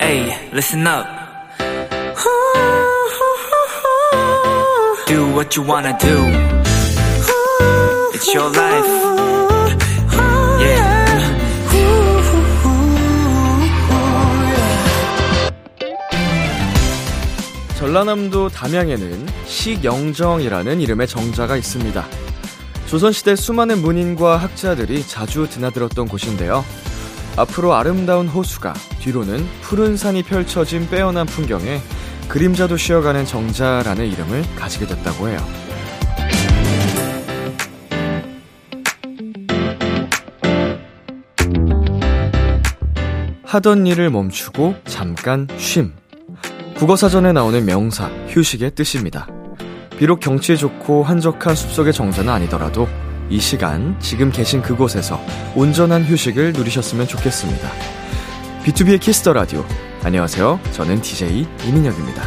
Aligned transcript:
Hey, 0.00 0.50
listen 0.52 0.86
up. 0.86 1.06
Do 5.06 5.26
what 5.34 5.54
you 5.54 5.62
wanna 5.62 5.96
do. 5.98 6.16
It's 8.14 8.32
your 8.32 8.50
life. 8.50 8.86
Yeah. 10.60 11.02
전라남도 17.76 18.48
담양에는 18.48 19.26
식영정이라는 19.46 20.80
이름의 20.80 21.06
정자가 21.08 21.56
있습니다. 21.58 22.06
조선시대 22.86 23.36
수많은 23.36 23.82
문인과 23.82 24.38
학자들이 24.38 25.06
자주 25.06 25.46
드나들었던 25.48 26.08
곳인데요. 26.08 26.64
앞으로 27.36 27.74
아름다운 27.74 28.28
호수가, 28.28 28.74
뒤로는 29.00 29.46
푸른 29.62 29.96
산이 29.96 30.22
펼쳐진 30.22 30.88
빼어난 30.88 31.26
풍경에 31.26 31.80
그림자도 32.28 32.76
쉬어가는 32.76 33.24
정자라는 33.24 34.06
이름을 34.06 34.44
가지게 34.56 34.86
됐다고 34.86 35.28
해요. 35.28 35.38
하던 43.44 43.86
일을 43.86 44.08
멈추고 44.08 44.76
잠깐 44.86 45.46
쉼. 45.58 45.92
국어사전에 46.76 47.32
나오는 47.32 47.64
명사, 47.64 48.06
휴식의 48.28 48.74
뜻입니다. 48.74 49.28
비록 49.98 50.20
경치 50.20 50.56
좋고 50.56 51.04
한적한 51.04 51.54
숲속의 51.54 51.92
정자는 51.92 52.32
아니더라도 52.32 52.88
이 53.32 53.40
시간, 53.40 53.98
지금 53.98 54.30
계신 54.30 54.60
그곳에서 54.60 55.18
온전한 55.56 56.04
휴식을 56.04 56.52
누리셨으면 56.52 57.06
좋겠습니다. 57.06 57.66
B2B의 58.62 59.00
키스터 59.00 59.32
라디오. 59.32 59.64
안녕하세요. 60.04 60.60
저는 60.72 61.00
DJ 61.00 61.46
이민혁입니다. 61.66 62.22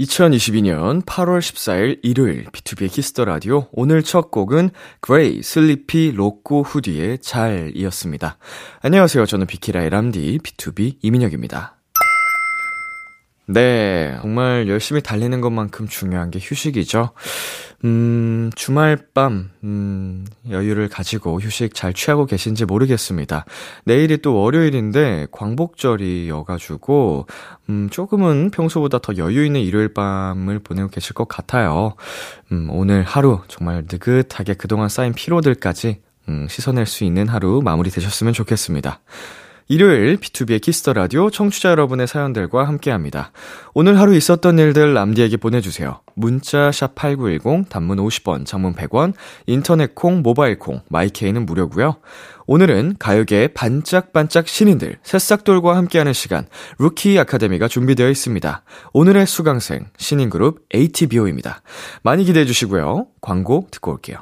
2022년 0.00 1.04
8월 1.04 1.40
14일 1.40 2.00
일요일 2.04 2.46
B2B의 2.46 2.90
키스터 2.90 3.26
라디오 3.26 3.68
오늘 3.72 4.02
첫 4.02 4.30
곡은 4.30 4.70
그레이 5.02 5.42
슬리피 5.42 6.12
로꼬 6.12 6.62
후디의 6.62 7.18
잘이었습니다. 7.18 8.38
안녕하세요. 8.80 9.26
저는 9.26 9.46
비키라의 9.46 9.90
냠디 9.90 10.38
BTOB 10.38 11.00
이민혁입니다. 11.02 11.75
네, 13.48 14.18
정말 14.22 14.66
열심히 14.66 15.00
달리는 15.00 15.40
것만큼 15.40 15.86
중요한 15.86 16.32
게 16.32 16.40
휴식이죠. 16.42 17.10
음, 17.84 18.50
주말 18.56 18.98
밤, 19.14 19.50
음, 19.62 20.26
여유를 20.50 20.88
가지고 20.88 21.38
휴식 21.38 21.72
잘 21.72 21.92
취하고 21.92 22.26
계신지 22.26 22.64
모르겠습니다. 22.64 23.44
내일이 23.84 24.18
또 24.18 24.34
월요일인데 24.34 25.28
광복절이여가지고, 25.30 27.26
음, 27.68 27.88
조금은 27.88 28.50
평소보다 28.50 28.98
더 28.98 29.16
여유 29.16 29.46
있는 29.46 29.60
일요일 29.60 29.94
밤을 29.94 30.58
보내고 30.58 30.88
계실 30.88 31.14
것 31.14 31.28
같아요. 31.28 31.94
음, 32.50 32.68
오늘 32.70 33.04
하루 33.04 33.42
정말 33.46 33.84
느긋하게 33.88 34.54
그동안 34.54 34.88
쌓인 34.88 35.12
피로들까지, 35.12 36.00
음, 36.28 36.48
씻어낼 36.50 36.86
수 36.86 37.04
있는 37.04 37.28
하루 37.28 37.60
마무리 37.62 37.90
되셨으면 37.90 38.32
좋겠습니다. 38.32 38.98
일요일 39.68 40.16
B2B의 40.18 40.60
키스터 40.60 40.92
라디오 40.92 41.28
청취자 41.28 41.70
여러분의 41.70 42.06
사연들과 42.06 42.68
함께합니다. 42.68 43.32
오늘 43.74 43.98
하루 43.98 44.14
있었던 44.14 44.58
일들 44.60 44.94
냠디에게 44.94 45.38
보내주세요. 45.38 46.02
문자 46.14 46.70
샵 46.70 46.94
#8910 46.94 47.68
단문 47.68 47.98
50원, 47.98 48.46
장문 48.46 48.74
100원, 48.74 49.14
인터넷 49.46 49.96
콩, 49.96 50.22
모바일 50.22 50.60
콩, 50.60 50.82
마이케이는 50.88 51.46
무료고요. 51.46 51.96
오늘은 52.46 52.94
가요계의 53.00 53.54
반짝반짝 53.54 54.46
신인들 54.46 54.98
새싹돌과 55.02 55.76
함께하는 55.76 56.12
시간 56.12 56.46
루키 56.78 57.18
아카데미가 57.18 57.66
준비되어 57.66 58.08
있습니다. 58.08 58.62
오늘의 58.92 59.26
수강생 59.26 59.86
신인 59.96 60.30
그룹 60.30 60.60
ATBO입니다. 60.72 61.62
많이 62.04 62.24
기대해 62.24 62.46
주시고요. 62.46 63.08
광고 63.20 63.66
듣고 63.72 63.90
올게요. 63.94 64.18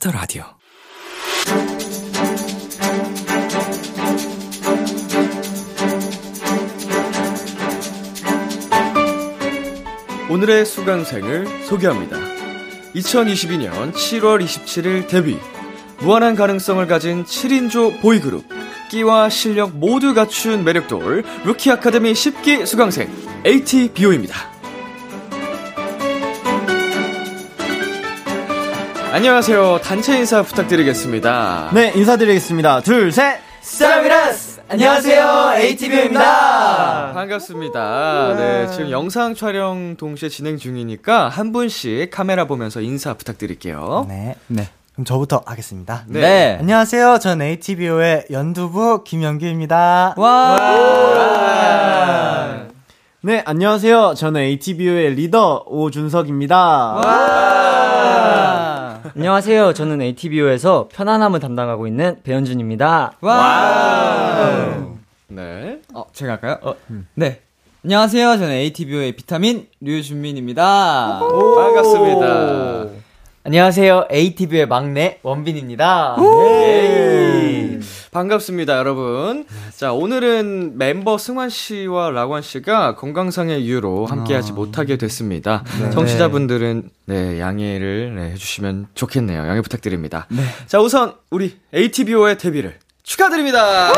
Kiss 0.00 0.06
the 0.06 0.10
Radio. 0.12 0.44
오늘의 10.30 10.64
수강생을 10.64 11.64
소개합니다. 11.66 12.16
2022년 12.94 13.92
7월 13.92 14.42
27일 14.42 15.06
데뷔. 15.06 15.38
무한한 16.00 16.34
가능성을 16.34 16.84
가진 16.86 17.24
7인조 17.24 18.00
보이그룹. 18.00 18.44
끼와 18.90 19.28
실력 19.28 19.76
모두 19.76 20.14
갖춘 20.14 20.64
매력돌 20.64 21.22
루키 21.44 21.70
아카데미 21.70 22.12
10기 22.12 22.66
수강생 22.66 23.08
ATBO입니다. 23.46 24.49
안녕하세요. 29.12 29.80
단체 29.82 30.16
인사 30.16 30.42
부탁드리겠습니다. 30.42 31.70
네, 31.74 31.92
인사드리겠습니다. 31.96 32.80
둘, 32.82 33.10
셋! 33.10 33.40
사라미라스! 33.60 34.60
안녕하세요, 34.68 35.52
ATBO입니다. 35.56 37.12
반갑습니다. 37.12 38.34
네, 38.36 38.68
지금 38.70 38.90
영상 38.92 39.34
촬영 39.34 39.96
동시에 39.96 40.28
진행 40.28 40.58
중이니까 40.58 41.28
한 41.28 41.50
분씩 41.50 42.10
카메라 42.12 42.46
보면서 42.46 42.80
인사 42.80 43.14
부탁드릴게요. 43.14 44.06
네. 44.08 44.36
네. 44.46 44.68
그럼 44.94 45.04
저부터 45.04 45.42
하겠습니다. 45.44 46.04
네. 46.06 46.56
안녕하세요. 46.60 47.18
전 47.18 47.42
ATBO의 47.42 48.26
연두부 48.30 49.02
김영규입니다. 49.02 50.14
와. 50.16 50.56
네, 53.22 53.42
안녕하세요. 53.44 54.14
저는 54.16 54.40
ATBO의 54.40 55.14
리더 55.14 55.64
오준석입니다. 55.66 57.00
안녕하세요. 59.16 59.72
저는 59.72 60.00
ATBO에서 60.02 60.88
편안함을 60.92 61.40
담당하고 61.40 61.86
있는 61.86 62.16
배현준입니다. 62.22 63.12
네. 65.28 65.80
어, 65.94 66.04
제가 66.12 66.32
할까요? 66.32 66.58
네. 67.14 67.40
안녕하세요. 67.84 68.36
저는 68.36 68.50
ATBO의 68.50 69.12
비타민 69.12 69.66
류준민입니다. 69.80 71.20
반갑습니다. 71.20 72.99
안녕하세요. 73.42 74.08
ATBO의 74.12 74.68
막내 74.68 75.18
원빈입니다. 75.22 76.16
예. 76.20 77.80
반갑습니다, 78.10 78.76
여러분. 78.76 79.46
자, 79.74 79.94
오늘은 79.94 80.76
멤버 80.76 81.16
승환 81.16 81.48
씨와 81.48 82.10
라관 82.10 82.42
씨가 82.42 82.96
건강상의 82.96 83.64
이유로 83.64 84.04
함께하지 84.04 84.52
못하게 84.52 84.98
됐습니다. 84.98 85.64
청취자분들은 85.94 86.90
네, 87.06 87.40
양해를 87.40 88.14
네, 88.14 88.32
해주시면 88.32 88.88
좋겠네요. 88.94 89.40
양해 89.40 89.62
부탁드립니다. 89.62 90.26
자, 90.66 90.78
우선 90.80 91.14
우리 91.30 91.56
ATBO의 91.74 92.36
데뷔를 92.36 92.74
축하드립니다. 93.04 93.90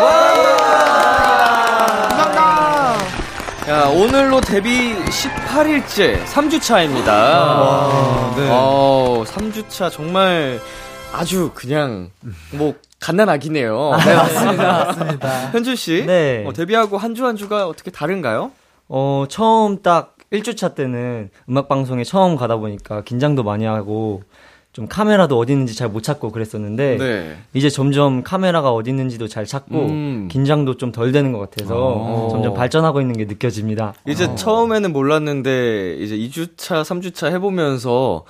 야, 3.69 3.85
오늘로 3.89 4.41
데뷔 4.41 4.95
18일째 4.97 6.25
3주차입니다. 6.25 7.05
네. 8.37 8.49
어, 8.51 9.23
3주차 9.27 9.91
정말 9.91 10.61
아주 11.13 11.53
그냥 11.55 12.11
뭐 12.53 12.75
갓난아기네요. 13.01 13.93
네, 14.05 14.15
맞습니다. 14.15 14.85
맞습니다. 14.85 15.29
현준 15.53 15.77
씨, 15.77 16.05
네. 16.07 16.45
어, 16.47 16.53
데뷔하고 16.53 16.99
한 16.99 17.15
주 17.15 17.25
한 17.25 17.37
주가 17.37 17.67
어떻게 17.69 17.91
다른가요? 17.91 18.51
어, 18.89 19.25
처음 19.29 19.81
딱 19.83 20.17
1주차 20.33 20.75
때는 20.75 21.31
음악 21.49 21.69
방송에 21.69 22.03
처음 22.05 22.37
가다 22.37 22.57
보니까 22.57 23.03
긴장도 23.03 23.43
많이 23.45 23.65
하고 23.65 24.23
좀 24.73 24.89
카메라도 24.89 25.39
어디 25.39 25.53
있는지 25.53 25.75
잘 25.77 25.89
못 25.89 26.03
찾고 26.03 26.31
그랬었는데 26.33 26.97
네. 26.99 27.37
이제 27.53 27.69
점점 27.69 28.23
카메라가 28.23 28.73
어디 28.73 28.89
있는지도 28.91 29.29
잘 29.29 29.45
찾고 29.45 29.79
음. 29.87 30.29
긴장도 30.31 30.79
좀 30.79 30.93
덜 30.93 31.13
되는 31.13 31.33
것 31.33 31.39
같아서 31.39 31.75
어. 31.77 32.29
점점 32.31 32.55
발전하고 32.55 33.01
있는 33.03 33.15
게 33.17 33.27
느껴집니다. 33.27 33.93
이제 34.09 34.35
처음에는 34.35 34.93
몰랐는데 34.93 35.97
이제 35.97 36.17
2주차, 36.17 36.83
3주차 36.83 37.31
해보면서 37.33 38.25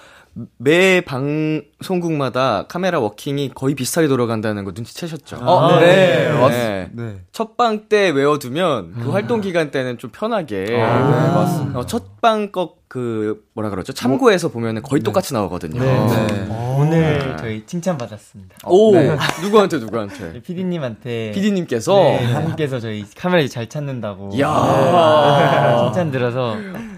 매 0.57 1.01
방송국마다 1.03 2.67
카메라 2.67 2.99
워킹이 3.01 3.51
거의 3.55 3.75
비슷하게 3.75 4.09
돌아간다는 4.09 4.65
거 4.65 4.73
눈치채셨죠? 4.75 5.37
어, 5.43 5.79
네. 5.79 5.87
네. 6.31 6.33
맞- 6.33 6.49
네. 6.51 6.91
네. 6.93 7.17
첫방 7.33 7.89
때 7.89 8.09
외워두면 8.11 8.95
그 9.03 9.11
활동 9.11 9.41
기간 9.41 9.71
때는 9.71 9.99
좀 9.99 10.11
편하게. 10.11 10.65
네, 10.65 10.79
맞습니다. 10.79 11.79
어, 11.79 11.87
첫방 11.87 12.51
거 12.51 12.75
그 12.93 13.43
뭐라 13.55 13.71
그러죠? 13.71 13.95
참고해서 13.95 14.51
보면은 14.51 14.83
거의 14.83 15.03
똑같이 15.03 15.33
나오거든요. 15.33 15.81
네. 15.81 16.47
오늘 16.77 17.39
저희 17.41 17.65
칭찬 17.65 17.97
받았습니다. 17.97 18.55
오, 18.67 18.95
네. 18.95 19.17
누구한테 19.41 19.79
누구한테? 19.79 20.43
PD님한테 20.43 21.31
PD님께서 21.33 21.95
네, 21.95 22.33
하님께서 22.35 22.81
저희 22.81 23.07
카메라 23.17 23.49
잘 23.49 23.67
찾는다고. 23.67 24.29
네, 24.33 24.37
칭찬 24.37 26.11
들어서 26.11 26.55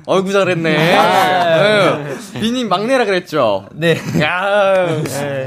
어이구 0.06 0.32
잘했네. 0.32 0.76
네. 0.76 2.41
비님 2.41 2.69
막내라 2.69 3.05
그랬죠? 3.05 3.69
네 3.73 3.96
야, 4.20 4.88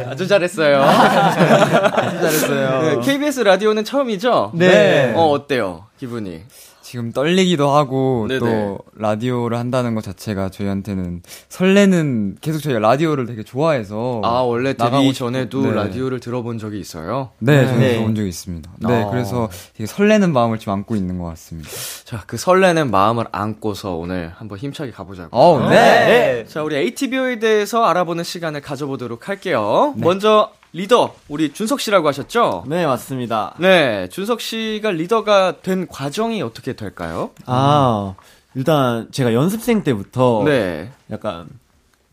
아주 0.07 0.29
잘했어요. 0.29 0.81
아주 0.81 2.21
잘했어요. 2.21 3.01
KBS 3.01 3.41
라디오는 3.41 3.83
처음이죠? 3.83 4.51
네. 4.53 5.11
어, 5.13 5.29
어때요? 5.31 5.87
기분이? 5.99 6.43
지금 6.89 7.11
떨리기도 7.11 7.69
하고 7.69 8.27
네네. 8.29 8.39
또 8.39 8.79
라디오를 8.95 9.57
한다는 9.57 9.93
것 9.93 10.05
자체가 10.05 10.47
저희한테는 10.47 11.21
설레는 11.49 12.37
계속 12.39 12.59
저희가 12.59 12.79
라디오를 12.79 13.25
되게 13.25 13.43
좋아해서 13.43 14.21
아, 14.23 14.39
원래 14.43 14.73
나가고 14.77 15.03
데뷔 15.03 15.13
전에도 15.13 15.63
네. 15.63 15.71
라디오를 15.73 16.21
들어본 16.21 16.59
적이 16.59 16.79
있어요? 16.79 17.31
네, 17.39 17.65
저는 17.65 17.79
네. 17.81 17.89
들어본 17.95 18.15
적이 18.15 18.29
있습니다. 18.29 18.71
네, 18.87 19.03
아. 19.03 19.09
그래서 19.09 19.49
되게 19.73 19.85
설레는 19.85 20.31
마음을 20.31 20.59
지금 20.59 20.71
안고 20.71 20.95
있는 20.95 21.17
것 21.17 21.25
같습니다. 21.25 21.69
자, 22.05 22.23
그 22.25 22.37
설레는 22.37 22.89
마음을 22.89 23.25
안고서 23.33 23.95
오늘 23.95 24.31
한번 24.37 24.57
힘차게 24.57 24.91
가보자고. 24.91 25.37
어, 25.37 25.69
네. 25.69 26.45
자, 26.47 26.63
우리 26.63 26.77
ATBO에 26.77 27.39
대해서 27.39 27.83
알아보는 27.83 28.23
시간을 28.23 28.61
가져보도록 28.61 29.27
할게요. 29.27 29.93
먼저 29.97 30.53
리더, 30.77 31.15
우리 31.27 31.51
준석 31.51 31.81
씨라고 31.81 32.07
하셨죠? 32.07 32.65
네, 32.67 32.85
맞습니다. 32.85 33.55
네, 33.57 34.07
준석 34.09 34.41
씨가 34.41 34.91
리더가 34.91 35.61
된 35.61 35.87
과정이 35.87 36.43
어떻게 36.43 36.73
될까요? 36.73 37.31
아, 37.47 38.13
일단 38.53 39.07
제가 39.11 39.33
연습생 39.33 39.81
때부터 39.81 40.43
네. 40.45 40.91
약간 41.09 41.47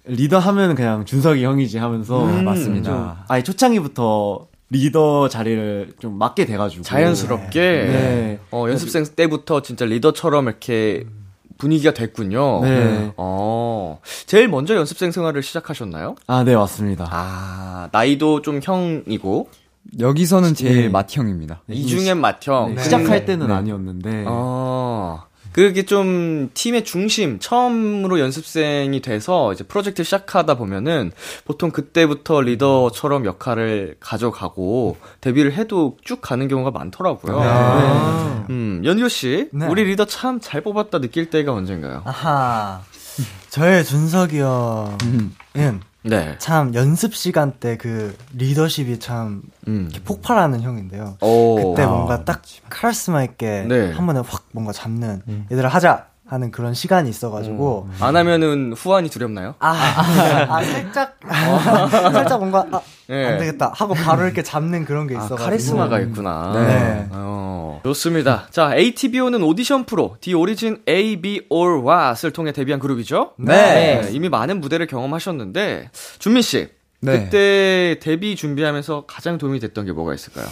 리더 0.06 0.38
하면 0.38 0.74
그냥 0.74 1.04
준석이 1.04 1.44
형이지 1.44 1.76
하면서 1.76 2.24
음, 2.24 2.44
맞습니다. 2.46 2.90
좀 2.90 3.14
아예 3.28 3.42
초창기부터 3.42 4.46
리더 4.70 5.28
자리를 5.28 5.92
좀 6.00 6.16
맡게 6.16 6.46
돼가지고 6.46 6.84
자연스럽게 6.84 7.60
네. 7.60 8.38
어, 8.50 8.66
연습생 8.70 9.04
때부터 9.14 9.60
진짜 9.60 9.84
리더처럼 9.84 10.46
이렇게 10.46 11.04
분위기가 11.58 11.92
됐군요. 11.92 12.60
네. 12.62 13.12
어, 13.16 14.00
제일 14.26 14.48
먼저 14.48 14.74
연습생 14.74 15.12
생활을 15.12 15.42
시작하셨나요? 15.42 16.16
아, 16.26 16.44
네, 16.44 16.56
맞습니다. 16.56 17.08
아, 17.10 17.88
나이도 17.92 18.42
좀 18.42 18.60
형이고, 18.62 19.48
여기서는 19.98 20.54
제일 20.54 20.82
네. 20.82 20.88
맏형입니다. 20.88 21.62
이 21.68 21.86
중엔 21.86 22.18
맏형. 22.18 22.74
네, 22.74 22.82
시작할 22.82 23.26
때는 23.26 23.48
네. 23.48 23.52
아니었는데 23.52 24.24
어, 24.26 25.22
그게 25.54 25.84
좀 25.84 26.50
팀의 26.52 26.84
중심, 26.84 27.38
처음으로 27.38 28.18
연습생이 28.18 29.00
돼서 29.02 29.52
이제 29.52 29.62
프로젝트 29.62 30.02
시작하다 30.02 30.54
보면은 30.56 31.12
보통 31.44 31.70
그때부터 31.70 32.40
리더처럼 32.40 33.24
역할을 33.24 33.94
가져가고 34.00 34.96
데뷔를 35.20 35.52
해도 35.52 35.96
쭉 36.02 36.20
가는 36.20 36.48
경우가 36.48 36.72
많더라고요. 36.72 38.46
음, 38.50 38.82
연효 38.84 39.08
씨, 39.08 39.48
네. 39.52 39.66
우리 39.68 39.84
리더 39.84 40.04
참 40.06 40.40
잘 40.40 40.60
뽑았다 40.60 40.98
느낄 40.98 41.30
때가 41.30 41.52
언젠가요? 41.52 42.02
아하. 42.04 42.80
저의 43.48 43.84
준석이 43.84 44.40
형은 44.40 45.80
네. 46.04 46.34
참 46.38 46.74
연습 46.74 47.14
시간 47.14 47.52
때 47.52 47.76
그 47.76 48.16
리더십이 48.34 48.98
참 49.00 49.42
음. 49.68 49.88
이렇게 49.90 50.02
폭발하는 50.04 50.60
형인데요. 50.62 51.16
오. 51.20 51.56
그때 51.74 51.86
뭔가 51.86 52.24
딱 52.24 52.42
카리스마 52.68 53.22
있게 53.24 53.66
네. 53.68 53.92
한 53.92 54.06
번에 54.06 54.20
확 54.26 54.44
뭔가 54.52 54.72
잡는 54.72 55.22
얘들아 55.50 55.68
하자 55.68 56.06
하는 56.26 56.50
그런 56.50 56.72
시간이 56.72 57.10
있어가지고 57.10 57.88
안 58.00 58.16
하면은 58.16 58.72
후환이 58.74 59.10
두렵나요? 59.10 59.54
아, 59.58 59.72
아, 60.48 60.62
살짝 60.62 61.16
살짝 62.12 62.38
뭔가 62.38 62.66
아, 62.72 62.80
네. 63.08 63.26
안 63.26 63.38
되겠다 63.38 63.72
하고 63.74 63.92
바로 63.92 64.24
이렇게 64.24 64.42
잡는 64.42 64.86
그런 64.86 65.06
게 65.06 65.14
아, 65.16 65.18
있어가지고 65.18 65.44
카리스마가 65.44 66.00
있구나. 66.00 66.52
네. 66.54 67.08
어, 67.10 67.53
좋습니다. 67.84 68.48
자, 68.50 68.74
ATBO는 68.76 69.42
오디션 69.42 69.84
프로, 69.84 70.16
The 70.20 70.34
Origin 70.34 70.82
A, 70.88 71.20
B, 71.20 71.42
or 71.48 71.80
What을 71.86 72.32
통해 72.32 72.52
데뷔한 72.52 72.80
그룹이죠? 72.80 73.32
네. 73.38 74.08
이미 74.12 74.28
많은 74.28 74.60
무대를 74.60 74.86
경험하셨는데, 74.86 75.90
준민 76.18 76.42
씨. 76.42 76.68
네. 77.00 77.24
그때 77.24 77.98
데뷔 78.00 78.34
준비하면서 78.34 79.04
가장 79.06 79.36
도움이 79.38 79.60
됐던 79.60 79.84
게 79.84 79.92
뭐가 79.92 80.14
있을까요? 80.14 80.46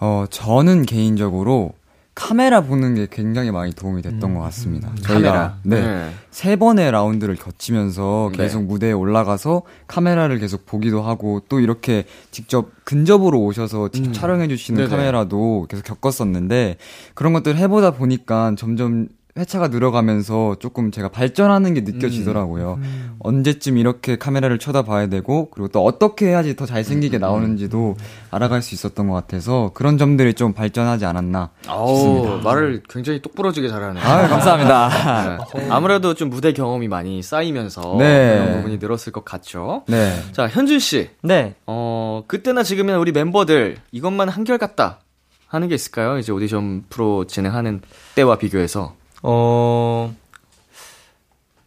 어, 0.00 0.24
저는 0.30 0.86
개인적으로 0.86 1.72
카메라 2.18 2.62
보는 2.62 2.96
게 2.96 3.06
굉장히 3.08 3.52
많이 3.52 3.72
도움이 3.72 4.02
됐던 4.02 4.34
것 4.34 4.40
같습니다. 4.40 4.92
저희가 5.02 5.58
네. 5.62 6.10
세 6.32 6.56
번의 6.56 6.90
라운드를 6.90 7.36
거치면서 7.36 8.30
네. 8.32 8.38
계속 8.38 8.64
무대에 8.64 8.90
올라가서 8.90 9.62
카메라를 9.86 10.40
계속 10.40 10.66
보기도 10.66 11.00
하고 11.00 11.40
또 11.48 11.60
이렇게 11.60 12.06
직접 12.32 12.72
근접으로 12.82 13.40
오셔서 13.40 13.90
직접 13.90 14.12
촬영해 14.12 14.48
주시는. 14.48 14.88
카메라도 14.88 15.66
계속 15.70 15.84
겪었었는데 15.84 16.78
그런 17.14 17.32
것들 17.34 17.52
을 17.52 17.58
해보다 17.58 17.92
보니까 17.92 18.52
점점 18.58 19.06
회차가 19.38 19.68
늘어가면서 19.68 20.56
조금 20.58 20.90
제가 20.90 21.08
발전하는 21.08 21.74
게 21.74 21.82
느껴지더라고요. 21.82 22.80
언제쯤 23.20 23.78
이렇게 23.78 24.16
카메라를 24.18 24.58
쳐다봐야 24.58 25.08
되고 25.08 25.50
그리고 25.50 25.68
또 25.68 25.84
어떻게 25.84 26.26
해야지 26.28 26.56
더 26.56 26.66
잘생기게 26.66 27.18
나오는지도 27.18 27.96
알아갈 28.30 28.62
수 28.62 28.74
있었던 28.74 29.06
것 29.08 29.14
같아서 29.14 29.70
그런 29.74 29.98
점들이 29.98 30.34
좀 30.34 30.52
발전하지 30.52 31.04
않았나 31.06 31.50
아우, 31.66 32.40
말을 32.42 32.82
굉장히 32.88 33.22
똑부러지게 33.22 33.68
잘하네요. 33.68 34.02
아 34.04 34.28
감사합니다. 34.28 35.38
네. 35.54 35.68
아무래도 35.70 36.14
좀 36.14 36.30
무대 36.30 36.52
경험이 36.52 36.88
많이 36.88 37.22
쌓이면서 37.22 37.96
네. 37.98 38.38
그런 38.38 38.56
부분이 38.56 38.78
늘었을 38.78 39.12
것 39.12 39.24
같죠. 39.24 39.84
네. 39.86 40.14
자, 40.32 40.48
현준 40.48 40.78
씨. 40.78 41.10
네. 41.22 41.54
어, 41.66 42.24
그때나 42.26 42.62
지금이나 42.62 42.98
우리 42.98 43.12
멤버들 43.12 43.76
이것만 43.92 44.28
한결같다 44.28 45.00
하는 45.46 45.68
게 45.68 45.74
있을까요? 45.74 46.18
이제 46.18 46.32
오디션 46.32 46.84
프로 46.90 47.26
진행하는 47.26 47.80
때와 48.14 48.36
비교해서. 48.36 48.94
어, 49.22 50.14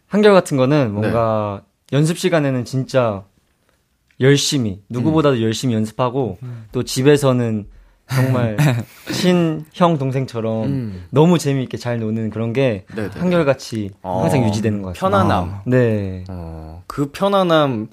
한결 0.08 0.32
같은 0.32 0.56
거는 0.56 0.92
뭔가 0.92 1.62
연습 1.92 2.18
시간에는 2.18 2.64
진짜 2.64 3.24
열심히, 4.20 4.80
누구보다도 4.88 5.42
열심히 5.42 5.74
연습하고, 5.74 6.38
또 6.70 6.82
집에서는 6.82 7.66
정말 8.08 8.56
친형 9.12 9.98
동생처럼 9.98 10.64
음. 10.64 11.04
너무 11.10 11.38
재미있게 11.38 11.76
잘 11.76 11.98
노는 11.98 12.30
그런 12.30 12.52
게 12.52 12.84
네네. 12.94 13.10
한결같이 13.14 13.90
어, 14.02 14.20
항상 14.22 14.44
유지되는 14.44 14.82
것 14.82 14.94
같아요. 14.94 15.10
편안함. 15.10 15.60
네. 15.66 16.24
어, 16.28 16.82
그 16.86 17.10
편안함 17.10 17.88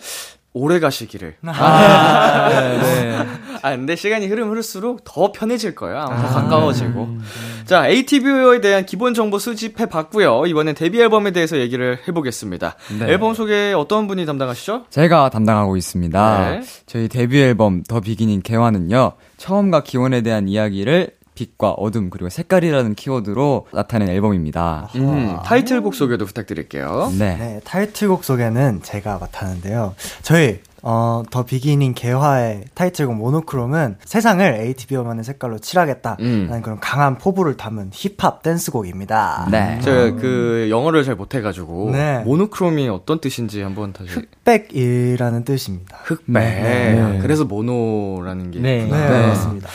오래 0.59 0.79
가시기를. 0.79 1.35
아, 1.45 2.49
네. 2.81 3.17
아, 3.61 3.71
근데 3.71 3.95
시간이 3.95 4.27
흐름 4.27 4.49
흐를수록 4.51 5.03
더 5.03 5.31
편해질 5.31 5.75
거예요. 5.75 6.05
더 6.05 6.27
가까워지고. 6.27 7.17
자, 7.65 7.87
ATVO에 7.87 8.61
대한 8.61 8.85
기본 8.85 9.13
정보 9.13 9.39
수집해 9.39 9.85
봤고요. 9.85 10.45
이번엔 10.45 10.75
데뷔 10.75 10.99
앨범에 11.01 11.31
대해서 11.31 11.57
얘기를 11.57 11.99
해보겠습니다. 12.07 12.75
네. 12.99 13.05
앨범 13.07 13.33
소개 13.33 13.73
어떤 13.73 14.07
분이 14.07 14.25
담당하시죠? 14.25 14.85
제가 14.89 15.29
담당하고 15.29 15.77
있습니다. 15.77 16.49
네. 16.51 16.61
저희 16.85 17.07
데뷔 17.07 17.41
앨범 17.41 17.83
더 17.83 17.99
비기닝 17.99 18.41
개화는요. 18.41 19.13
처음과 19.37 19.83
기원에 19.83 20.21
대한 20.21 20.47
이야기를 20.47 21.18
빛과 21.39 21.72
어둠 21.72 22.10
그리고 22.10 22.29
색깔이라는 22.29 22.96
키워드로 22.96 23.67
나타낸 23.72 24.10
앨범입니다. 24.10 24.89
음, 24.96 25.38
타이틀곡 25.46 25.96
소개도 25.96 26.25
부탁드릴게요. 26.25 27.13
네. 27.17 27.38
네, 27.38 27.62
타이틀곡 27.63 28.25
소개는 28.25 28.81
제가 28.84 29.19
맡았는데요. 29.19 29.96
저희 30.22 30.60
어, 30.81 31.24
더 31.29 31.43
비기닝 31.43 31.93
개화의 31.93 32.63
타이틀곡 32.74 33.15
모노크롬은 33.15 33.98
세상을 34.03 34.53
ATBO만의 34.53 35.24
색깔로 35.24 35.60
칠하겠다 35.60 36.17
음. 36.22 36.48
라는 36.48 36.62
그런 36.62 36.79
강한 36.79 37.17
포부를 37.17 37.58
담은 37.58 37.91
힙합 37.93 38.43
댄스곡입니다. 38.43 39.48
네. 39.51 39.79
제가 39.81 40.15
그 40.15 40.67
영어를 40.69 41.03
잘 41.03 41.15
못해가지고 41.15 41.91
네. 41.91 42.19
모노크롬이 42.19 42.88
어떤 42.89 43.19
뜻인지 43.19 43.62
한번 43.62 43.91
다시 43.91 44.10
흑백이라는 44.12 45.43
뜻입니다. 45.43 45.98
흑백 46.03 46.34
네. 46.34 47.19
그래서 47.22 47.43
모노라는 47.43 48.51
게 48.51 48.60
네. 48.60 48.84
있구나. 48.84 49.10
네, 49.10 49.27
맞습니다. 49.27 49.69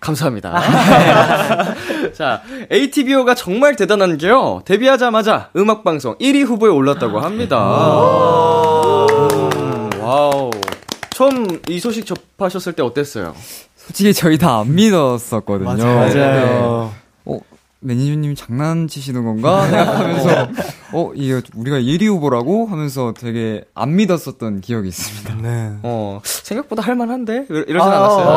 감사합니다. 0.00 0.58
자, 2.16 2.40
ATBO가 2.72 3.34
정말 3.34 3.76
대단한 3.76 4.16
게요. 4.18 4.62
데뷔하자마자 4.64 5.50
음악방송 5.56 6.16
1위 6.18 6.44
후보에 6.46 6.70
올랐다고 6.70 7.20
합니다. 7.20 7.58
음, 7.58 7.62
wow. 10.00 10.50
처음 11.10 11.60
이 11.68 11.78
소식 11.78 12.06
접하셨을 12.06 12.72
때 12.72 12.82
어땠어요? 12.82 13.34
솔직히 13.76 14.14
저희 14.14 14.38
다 14.38 14.60
안 14.60 14.74
믿었었거든요. 14.74 15.74
맞아요. 15.76 15.96
맞아요. 16.14 16.92
어, 17.82 17.86
매니저님 17.86 18.34
장난치시는 18.34 19.24
건가? 19.24 19.66
생각하면서, 19.66 20.48
어, 20.92 21.12
이게 21.14 21.40
우리가 21.54 21.78
1위 21.78 22.06
후보라고? 22.08 22.66
하면서 22.66 23.14
되게 23.18 23.62
안 23.74 23.96
믿었었던 23.96 24.60
기억이 24.60 24.88
있습니다. 24.88 25.34
네. 25.42 25.72
어, 25.82 26.20
생각보다 26.22 26.82
할만한데? 26.82 27.46
이러- 27.48 27.60
이러진 27.62 27.80
아, 27.80 27.96
않았어요. 27.96 28.28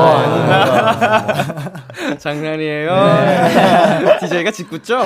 아, 2.09 2.17
장난이에요. 2.19 2.89
DJ가 4.21 4.51
짓궂죠? 4.51 4.99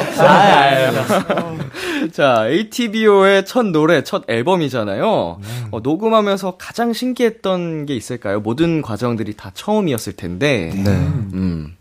자, 2.12 2.48
ATBO의 2.48 3.46
첫 3.46 3.66
노래, 3.66 4.04
첫 4.04 4.24
앨범이잖아요. 4.28 5.40
어, 5.72 5.80
녹음하면서 5.82 6.58
가장 6.58 6.94
신기했던 6.94 7.86
게 7.88 7.96
있을까요? 7.96 8.40
모든 8.40 8.82
과정들이 8.84 9.36
다 9.36 9.52
처음이었을 9.54 10.14
텐데. 10.14 10.72
네. 10.76 10.90
음. 11.34 11.76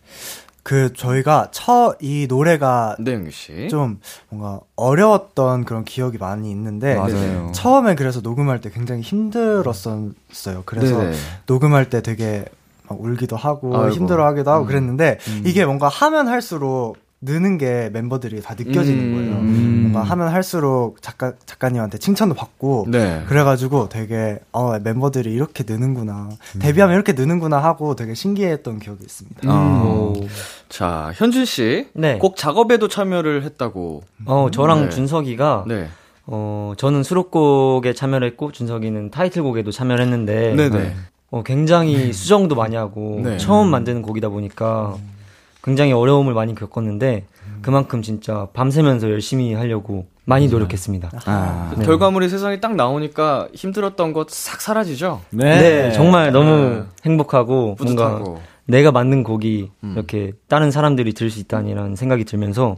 그 0.66 0.92
저희가 0.94 1.50
첫이 1.52 2.26
노래가 2.28 2.96
네, 2.98 3.12
영규 3.12 3.30
씨. 3.30 3.68
좀 3.70 4.00
뭔가 4.28 4.58
어려웠던 4.74 5.64
그런 5.64 5.84
기억이 5.84 6.18
많이 6.18 6.50
있는데 6.50 6.96
맞아요. 6.96 7.52
처음엔 7.54 7.94
그래서 7.94 8.20
녹음할 8.20 8.60
때 8.60 8.70
굉장히 8.70 9.02
힘들었었어요. 9.02 10.64
그래서 10.64 10.98
네네. 10.98 11.14
녹음할 11.46 11.88
때 11.88 12.02
되게 12.02 12.44
막 12.88 13.00
울기도 13.00 13.36
하고 13.36 13.76
아이고. 13.76 13.94
힘들어하기도 13.94 14.50
하고 14.50 14.64
음. 14.64 14.66
그랬는데 14.66 15.18
이게 15.44 15.64
뭔가 15.64 15.86
하면 15.86 16.26
할수록 16.26 16.96
느는 17.22 17.56
게 17.56 17.88
멤버들이 17.92 18.42
다 18.42 18.54
느껴지는 18.58 18.98
음. 19.04 19.14
거예요. 19.14 19.32
음. 19.38 19.90
뭔가 19.92 20.02
하면 20.10 20.28
할수록 20.28 21.00
작가 21.00 21.32
작가님한테 21.46 21.96
칭찬도 21.98 22.34
받고 22.34 22.86
네. 22.90 23.22
그래가지고 23.26 23.88
되게 23.88 24.38
어 24.52 24.78
멤버들이 24.78 25.32
이렇게 25.32 25.64
느는구나 25.66 26.28
음. 26.56 26.58
데뷔하면 26.58 26.94
이렇게 26.94 27.14
느는구나 27.14 27.58
하고 27.58 27.96
되게 27.96 28.12
신기했던 28.14 28.80
기억이 28.80 29.02
있습니다. 29.02 29.40
어. 29.50 30.12
자, 30.68 31.12
현준 31.14 31.44
씨. 31.44 31.88
네. 31.92 32.18
곡 32.18 32.36
작업에도 32.36 32.88
참여를 32.88 33.42
했다고. 33.44 34.02
어, 34.26 34.48
저랑 34.52 34.84
네. 34.84 34.88
준석이가 34.90 35.64
네. 35.68 35.88
어, 36.26 36.72
저는 36.76 37.02
수록곡에 37.02 37.92
참여를 37.92 38.26
했고 38.28 38.50
준석이는 38.52 39.10
타이틀곡에도 39.10 39.70
참여를 39.70 40.04
했는데 40.04 40.54
네네. 40.54 40.94
어, 41.30 41.42
굉장히 41.44 42.12
수정도 42.12 42.54
많이 42.54 42.74
하고 42.76 43.20
네. 43.22 43.38
처음 43.38 43.68
만드는 43.68 44.02
곡이다 44.02 44.28
보니까 44.28 44.96
굉장히 45.62 45.92
어려움을 45.92 46.34
많이 46.34 46.54
겪었는데 46.54 47.24
그만큼 47.62 48.02
진짜 48.02 48.48
밤새면서 48.52 49.10
열심히 49.10 49.54
하려고 49.54 50.06
많이 50.24 50.48
노력했습니다. 50.48 51.10
아, 51.26 51.72
네. 51.76 51.84
결과물이 51.84 52.28
세상에 52.28 52.58
딱 52.60 52.74
나오니까 52.74 53.48
힘들었던 53.54 54.12
것 54.12 54.26
싹 54.30 54.60
사라지죠? 54.60 55.20
네, 55.30 55.92
정말 55.92 56.32
너무 56.32 56.50
네. 56.50 56.82
행복하고 57.04 57.76
뭔가 57.80 58.18
뿌듯하고. 58.18 58.40
내가 58.66 58.92
만든 58.92 59.22
곡이 59.22 59.70
음. 59.84 59.92
이렇게 59.96 60.32
다른 60.48 60.70
사람들이 60.70 61.12
들을 61.14 61.30
수 61.30 61.38
있다니라는 61.40 61.96
생각이 61.96 62.24
들면서 62.24 62.76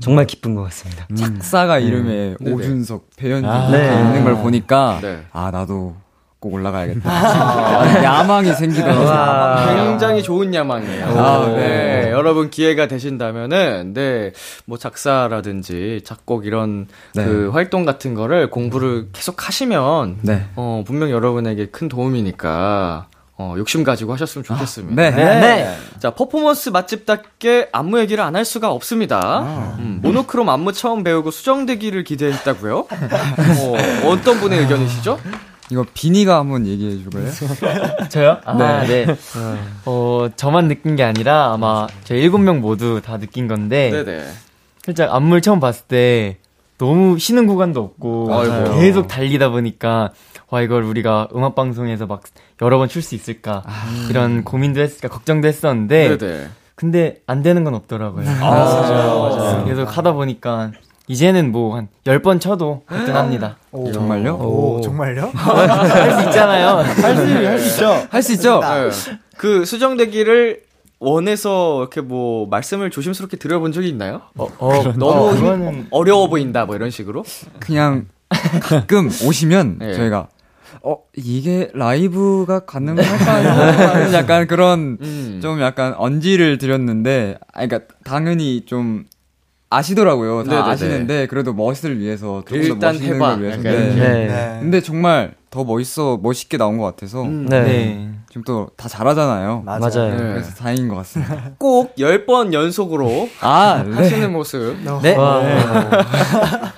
정말 0.00 0.26
기쁜 0.26 0.54
것 0.54 0.62
같습니다. 0.64 1.06
작사가 1.16 1.78
이름에 1.78 2.36
네네. 2.40 2.52
오준석, 2.52 3.10
배현진 3.16 3.48
아. 3.48 3.68
이렇게 3.68 3.88
네. 3.88 4.02
있는 4.02 4.24
걸 4.24 4.36
보니까, 4.36 4.98
네. 5.00 5.22
아, 5.32 5.50
나도 5.50 5.96
꼭 6.40 6.54
올라가야겠다. 6.54 7.10
아, 7.10 8.02
야망이 8.02 8.52
생기더라고요. 8.52 9.76
굉장히 9.76 10.22
좋은 10.22 10.54
야망이에요. 10.54 11.06
아, 11.06 11.46
네. 11.46 11.56
네. 11.56 12.10
여러분 12.10 12.50
기회가 12.50 12.86
되신다면은, 12.86 13.92
네, 13.94 14.32
뭐 14.64 14.78
작사라든지 14.78 16.02
작곡 16.04 16.46
이런 16.46 16.86
네. 17.14 17.24
그 17.24 17.50
활동 17.50 17.84
같은 17.84 18.14
거를 18.14 18.50
공부를 18.50 19.08
계속 19.12 19.46
하시면, 19.48 20.18
네. 20.22 20.46
어, 20.54 20.84
분명 20.86 21.10
여러분에게 21.10 21.66
큰 21.66 21.88
도움이니까, 21.88 23.06
어, 23.40 23.54
욕심 23.56 23.84
가지고 23.84 24.12
하셨으면 24.14 24.42
좋겠습니다. 24.44 25.00
네. 25.00 25.10
네. 25.12 25.76
자, 26.00 26.10
퍼포먼스 26.10 26.70
맛집답게 26.70 27.68
안무 27.72 28.00
얘기를 28.00 28.22
안 28.24 28.34
할 28.34 28.44
수가 28.44 28.70
없습니다. 28.72 29.76
음, 29.78 30.00
모노크롬 30.02 30.48
안무 30.48 30.72
처음 30.72 31.02
배우고 31.04 31.30
수정되기를 31.30 32.02
기대했다고요? 32.04 32.78
어, 32.78 34.08
어떤 34.08 34.38
분의 34.40 34.58
의견이시죠? 34.60 35.18
이거 35.70 35.84
비니가 35.94 36.38
한번 36.38 36.66
얘기해 36.66 36.98
줄까요? 37.02 37.26
저요? 38.10 38.38
아, 38.44 38.84
네. 38.86 39.06
어, 39.84 40.28
저만 40.34 40.66
느낀 40.68 40.96
게 40.96 41.02
아니라 41.04 41.52
아마 41.52 41.86
저희 42.04 42.20
일곱 42.20 42.38
명 42.38 42.60
모두 42.60 43.00
다 43.04 43.18
느낀 43.18 43.46
건데 43.48 43.90
네네. 43.90 44.26
살짝 44.84 45.14
안무를 45.14 45.42
처음 45.42 45.60
봤을 45.60 45.84
때 45.86 46.38
너무 46.78 47.18
쉬는 47.18 47.46
구간도 47.46 47.80
없고 47.82 48.28
아이고. 48.34 48.78
계속 48.80 49.08
달리다 49.08 49.48
보니까 49.50 50.10
와 50.48 50.62
이걸 50.62 50.84
우리가 50.84 51.28
음악 51.34 51.54
방송에서 51.54 52.06
막 52.06 52.22
여러 52.62 52.78
번 52.78 52.88
출 52.88 53.02
수 53.02 53.14
있을까 53.14 53.62
이런 54.10 54.44
고민도 54.44 54.80
했을까 54.80 55.08
걱정도 55.08 55.46
했었는데 55.48 56.18
네네. 56.18 56.48
근데 56.74 57.16
안 57.26 57.42
되는 57.42 57.64
건 57.64 57.74
없더라고요. 57.74 58.24
맞아요. 58.24 59.64
계속 59.66 59.96
하다 59.96 60.12
보니까 60.12 60.70
이제는 61.08 61.52
뭐한열번 61.52 62.38
쳐도 62.40 62.82
거뜬합니다. 62.86 63.56
오, 63.72 63.90
정말요? 63.92 64.34
오, 64.36 64.80
정말요? 64.82 65.30
할 65.34 66.12
수 66.22 66.26
있잖아요. 66.28 66.68
할수 66.78 67.68
있죠. 67.68 68.06
할 68.10 68.22
수 68.22 68.32
있죠? 68.34 68.60
네. 68.60 68.90
그 69.36 69.64
수정되기를 69.64 70.62
원해서 71.00 71.78
이렇게 71.80 72.00
뭐 72.00 72.46
말씀을 72.48 72.90
조심스럽게 72.90 73.36
드려본 73.38 73.72
적이 73.72 73.88
있나요? 73.88 74.20
어, 74.36 74.48
어, 74.58 74.82
너무 74.96 75.30
힘- 75.34 75.40
그거는 75.40 75.86
어려워 75.90 76.28
보인다 76.28 76.64
뭐 76.66 76.74
이런 76.76 76.90
식으로? 76.90 77.24
그냥 77.60 78.06
가끔 78.60 79.06
오시면 79.24 79.76
네. 79.78 79.94
저희가 79.94 80.28
어 80.82 80.96
이게 81.16 81.70
라이브가 81.74 82.60
가능할까요? 82.60 83.48
하는 83.48 84.12
약간 84.12 84.46
그런 84.46 84.98
음. 85.02 85.38
좀 85.42 85.60
약간 85.60 85.94
언지를 85.96 86.58
드렸는데 86.58 87.36
아 87.52 87.66
그러니까 87.66 87.94
당연히 88.04 88.64
좀 88.66 89.04
아시더라고요. 89.70 90.44
다 90.44 90.50
네네네. 90.50 90.70
아시는데 90.70 91.26
그래도 91.26 91.52
멋을 91.52 91.98
위해서 91.98 92.42
조금 92.46 92.60
더 92.62 92.66
일단 92.68 92.94
멋있는 92.94 93.14
해봐. 93.16 93.28
걸 93.36 93.42
위해서. 93.42 93.62
네. 93.62 93.70
네. 93.94 94.26
네. 94.26 94.58
근데 94.60 94.80
정말 94.80 95.32
더 95.50 95.64
멋있어 95.64 96.18
멋있게 96.22 96.56
나온 96.56 96.78
것 96.78 96.84
같아서 96.84 97.22
음. 97.22 97.46
네. 97.46 97.62
네. 97.62 98.10
지금 98.28 98.44
또 98.44 98.70
다 98.78 98.88
잘하잖아요. 98.88 99.62
맞아요. 99.66 99.80
맞아요. 99.80 100.10
네. 100.12 100.16
그래서 100.34 100.54
다행인 100.54 100.88
것 100.88 100.96
같습니다. 100.96 101.50
꼭 101.58 101.94
10번 101.96 102.52
연속으로 102.54 103.28
아, 103.40 103.84
하시는 103.92 104.32
모습. 104.32 104.76
네. 105.02 105.14
와, 105.16 105.42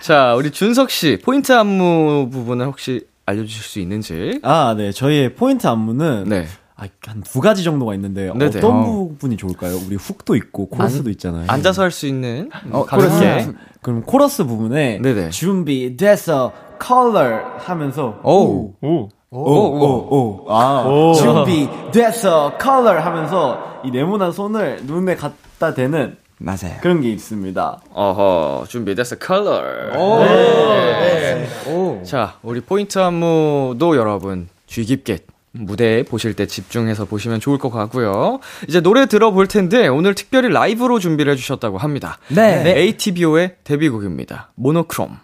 자, 0.00 0.34
우리 0.36 0.50
준석 0.50 0.90
씨, 0.90 1.18
포인트 1.24 1.52
안무 1.52 2.28
부분을 2.30 2.66
혹시 2.66 3.06
알려주실 3.28 3.62
수 3.62 3.78
있는지? 3.80 4.40
아, 4.42 4.74
네. 4.76 4.90
저희의 4.92 5.34
포인트 5.34 5.66
안무는 5.66 6.24
네. 6.28 6.46
아, 6.76 6.86
한 7.06 7.22
두 7.22 7.40
가지 7.40 7.64
정도가 7.64 7.94
있는데 7.94 8.32
네네. 8.32 8.58
어떤 8.58 8.70
어. 8.70 8.84
부분이 8.84 9.36
좋을까요? 9.36 9.76
우리 9.86 9.96
훅도 9.96 10.36
있고 10.36 10.68
코러스도 10.68 11.10
있잖아요. 11.10 11.44
앉아서 11.48 11.82
할 11.82 11.90
수 11.90 12.06
있는 12.06 12.50
어, 12.70 12.84
가볍게. 12.84 13.08
코러스. 13.18 13.54
그럼 13.82 14.02
코러스 14.02 14.44
부분에 14.44 14.98
네네. 15.02 15.30
준비됐어 15.30 16.52
컬러 16.78 17.56
하면서 17.58 18.20
오. 18.22 18.74
오. 18.80 19.08
오오오 19.30 20.46
아 20.48 21.12
준비됐어 21.16 22.56
컬러 22.58 22.98
하면서 23.00 23.80
이 23.84 23.90
네모난 23.90 24.32
손을 24.32 24.80
눈에 24.84 25.16
갖다 25.16 25.74
대는 25.74 26.16
맞아요. 26.38 26.78
그런 26.80 27.00
게 27.00 27.10
있습니다. 27.10 27.80
어허, 27.92 28.66
준비됐어, 28.68 29.16
컬러. 29.16 29.98
오. 29.98 30.24
네. 30.24 31.48
오. 31.66 32.02
자, 32.04 32.36
우리 32.42 32.60
포인트 32.60 32.98
안무도 32.98 33.96
여러분 33.96 34.48
주의 34.66 34.86
깊게 34.86 35.18
무대 35.52 36.04
보실 36.04 36.34
때 36.34 36.46
집중해서 36.46 37.06
보시면 37.06 37.40
좋을 37.40 37.58
것 37.58 37.70
같고요. 37.70 38.38
이제 38.68 38.80
노래 38.80 39.06
들어볼 39.06 39.48
텐데 39.48 39.88
오늘 39.88 40.14
특별히 40.14 40.48
라이브로 40.50 41.00
준비를 41.00 41.32
해주셨다고 41.32 41.78
합니다. 41.78 42.18
네. 42.28 42.62
ATBO의 42.76 43.56
데뷔곡입니다. 43.64 44.50
모노크롬. 44.54 45.16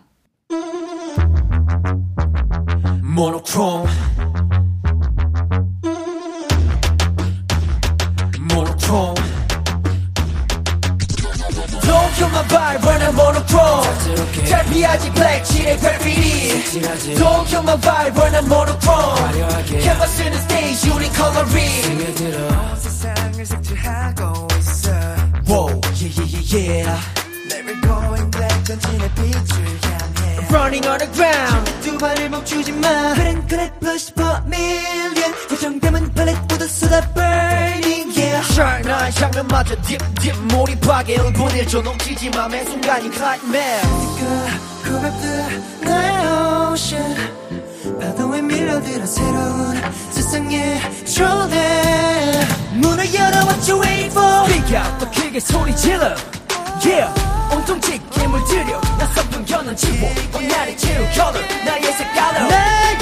Monochrome. 3.02 3.04
Monochrome. 3.04 3.88
Vibe 12.78 13.12
monochrome. 13.12 14.46
잘 14.48 14.64
피하지 14.66 15.10
black 15.12 15.44
칠의 15.44 15.78
graffiti. 15.78 16.74
Don't 17.16 17.46
kill 17.46 17.62
my 17.62 17.76
vibe 17.76 18.16
when 18.16 18.34
I'm 18.34 18.46
monochrome. 18.46 19.18
캔버스는 19.66 20.38
stage 20.40 20.90
우리 20.90 21.10
coloring. 21.14 22.14
세상을 22.76 23.46
색칠하고 23.46 24.48
있어. 24.58 24.90
Whoa, 25.46 25.80
yeah, 25.94 26.10
yeah, 26.10 26.26
yeah, 26.34 26.54
yeah. 26.54 27.00
Never 27.48 27.74
going 27.80 28.30
black 28.30 28.64
전진의 28.64 29.10
빛을 29.14 29.78
향해. 29.82 30.48
Running 30.50 30.86
on 30.86 30.98
the 30.98 31.10
ground 31.12 31.72
두 31.82 31.98
발을 31.98 32.30
멈추지 32.30 32.72
마 32.72 33.14
그런 33.14 33.46
그래 33.46 33.70
push 33.80 34.12
for 34.12 34.42
million 34.46 35.34
고정되면 35.48 36.12
팔레트보다 36.14 36.66
쏟아 36.66 37.00
burning 37.12 37.93
나 38.84 39.10
장면마저 39.10 39.76
dip 39.82 40.38
몰입하게 40.52 41.16
1분 41.16 41.48
1초 41.50 41.82
놓치지 41.82 42.30
마. 42.30 42.48
매 42.48 42.64
순간이 42.64 43.10
climax 43.12 43.86
네가 44.18 44.50
고맙다 44.84 45.88
나의 45.88 46.72
ocean. 46.72 47.16
파도에 48.00 48.42
밀려들어 48.42 49.06
새로운 49.06 49.80
세상에 50.10 50.80
초대. 51.04 52.46
문을 52.72 53.14
열어 53.14 53.36
what 53.46 53.70
you 53.70 53.80
waiting 53.80 54.10
for. 54.10 54.44
Speak 54.46 54.76
out 54.76 54.98
더 54.98 55.10
크게 55.10 55.38
소리 55.40 55.74
질러. 55.76 56.14
Yeah 56.84 57.08
온통 57.54 57.80
짙게 57.80 58.26
물들여. 58.26 58.80
낯선 58.98 59.30
편견은 59.30 59.76
지워 59.76 60.10
온 60.34 60.48
날의 60.48 60.76
true 60.76 61.12
color 61.12 61.46
나의 61.64 61.92
색깔로 61.92 62.48
나의 62.48 62.98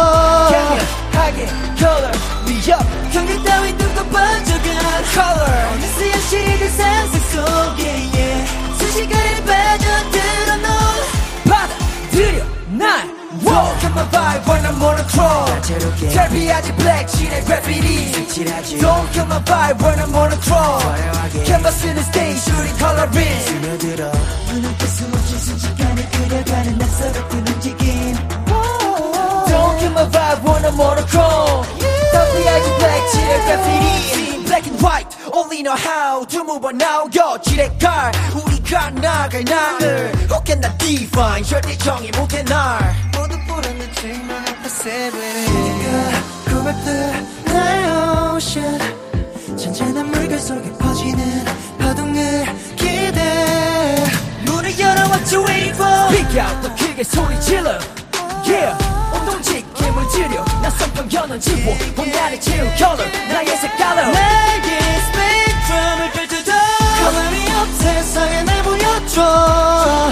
강력하게 0.00 1.46
color 1.76 2.12
me 2.46 2.56
up 2.72 2.86
경계 3.12 3.42
따윈 3.42 3.76
두고 3.76 4.04
번쩍한 4.08 5.04
color 5.12 5.72
어느새 5.72 6.10
현실이 6.10 6.58
된 6.58 6.70
상상 6.70 7.20
속에 7.30 7.82
yeah. 8.14 8.78
순식간에 8.78 9.44
빠져들어 9.44 10.56
넌 10.56 10.68
받아들여 11.44 12.44
날 12.70 13.16
Walk 13.44 13.84
on 13.84 13.92
my 13.92 14.04
vibe 14.10 14.48
when 14.48 14.64
I'm 14.64 14.76
monochrome 14.78 15.60
잘 16.10 16.30
피하지 16.30 16.72
black 16.76 17.06
sheet의 17.06 17.44
graffiti 17.44 18.16
Don't 18.80 19.12
kill 19.12 19.26
my 19.26 19.40
vibe 19.44 19.80
when 19.82 19.98
I'm 20.00 20.10
monochrome 20.10 20.80
canvas는 21.44 22.02
stage 22.02 22.50
우린 22.56 22.72
coloring 22.78 23.59
눈앞에 23.59 23.59
Graffiti 33.45 34.43
Black 34.45 34.67
and 34.67 34.81
white 34.81 35.07
only 35.33 35.63
know 35.63 35.75
how 35.75 36.23
to 36.25 36.43
move 36.43 36.65
on 36.65 36.77
now 36.77 37.07
여 37.15 37.37
지뢰깔 37.41 38.11
우리가 38.35 38.89
나갈 38.91 39.43
날을 39.43 40.11
혹해 40.29 40.55
나 40.55 40.75
define 40.77 41.43
절대 41.43 41.77
정의 41.77 42.11
못해 42.17 42.43
날 42.43 42.95
모두 43.15 43.41
책망 44.01 44.37
앞에 44.37 44.69
세븐이 44.69 45.83
고백들 46.49 47.25
나의 47.53 48.35
ocean 48.35 48.79
잔잔한 49.57 50.09
물결 50.09 50.39
속에 50.39 50.71
퍼지는 50.79 51.45
파동을 51.77 52.45
기대 52.75 53.95
문을 54.45 54.79
열어 54.79 55.03
what 55.05 55.35
you 55.35 55.45
waiting 55.45 55.75
for 55.75 56.07
Speak 56.09 56.41
out 56.41 56.61
더 56.61 56.75
크게 56.75 57.03
소리 57.03 57.39
질러 57.41 57.77
Yeah 58.47 58.75
온통 59.13 59.41
짙 59.43 59.70
게 59.91 59.99
물들여 59.99 60.45
낯선 60.61 60.91
편견은 60.93 61.39
지워 61.39 61.75
봄날의 61.95 62.39
chill 62.41 62.77
color 62.77 63.11
나의 63.29 63.57
색깔로. 63.57 64.11
나의 64.11 65.01
스펙트럼을 65.05 66.11
펼쳐줘. 66.11 66.51
up 66.51 67.73
세상에 67.77 68.43
날 68.43 68.63
보여줘. 68.63 70.11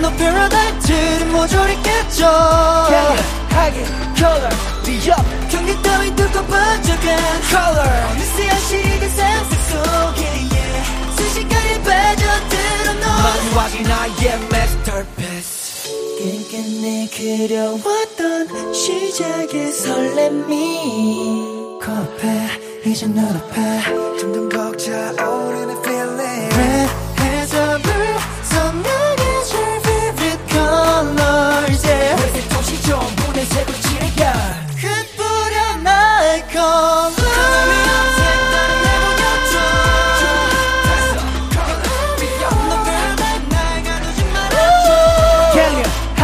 너 0.00 0.10
패러다이트를 0.10 1.26
모조리겠죠. 1.26 2.26
강력하게 2.26 3.84
color 4.16 4.54
me 4.86 4.96
up 4.96 5.48
경계 5.50 5.82
따윈 5.82 6.16
두고 6.16 6.44
번쩍한 6.46 7.42
color. 7.48 7.90
어느새 8.10 8.46
현실이 8.48 9.00
된 9.00 9.10
상상 9.10 9.58
속에 9.70 10.24
yeah. 10.50 11.16
순식간에 11.16 11.82
빠져들어 11.82 12.94
너 13.00 13.06
마지막이 13.54 13.82
나의 13.82 14.34
masterpiece 14.52 15.61
끈끈히 16.22 17.08
그려왔던 17.10 18.72
시작의 18.72 19.72
설렘이 19.72 21.78
코앞에 21.84 22.46
이제 22.86 23.08
눈앞에. 23.08 23.80
점점 24.20 24.48
벅차오르는 24.48 25.78
feeling 25.78 26.21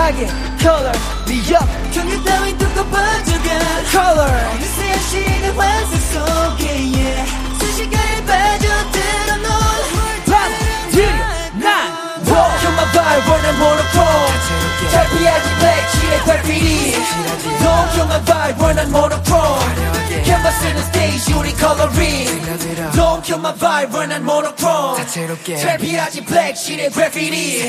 하게 0.08 0.26
color 0.58 0.96
me 1.28 1.38
up. 1.54 1.68
경계 1.92 2.16
따윈 2.24 2.56
두고 2.56 2.84
번쩍한 2.86 3.84
color. 3.90 4.34
어느새 4.54 4.88
현실의 4.88 5.50
환상 5.52 6.00
속에 6.00 6.64
yeah. 6.96 7.07
Vibe 13.58 13.74
when 13.74 13.88
I'm 13.88 13.98
monochrome 13.98 14.32
잘 14.90 15.08
피하지 15.10 15.48
black 15.58 15.84
sheet의 15.90 16.24
graffiti 16.24 16.94
Don't 17.58 17.88
kill 17.92 18.06
my 18.06 18.20
vibe 18.24 18.58
when 18.62 18.78
I'm 18.78 18.90
monochrome 18.90 19.58
canvas는 20.24 20.82
stage 20.82 21.34
우리 21.34 21.52
coloring 21.58 22.28
Don't 22.94 23.22
kill 23.22 23.38
my 23.40 23.52
vibe 23.52 23.92
when 23.94 24.10
I'm 24.12 24.22
monochrome 24.22 24.96
잘 25.58 25.78
피하지 25.78 26.24
black 26.24 26.54
sheet의 26.56 26.90
graffiti 26.90 27.62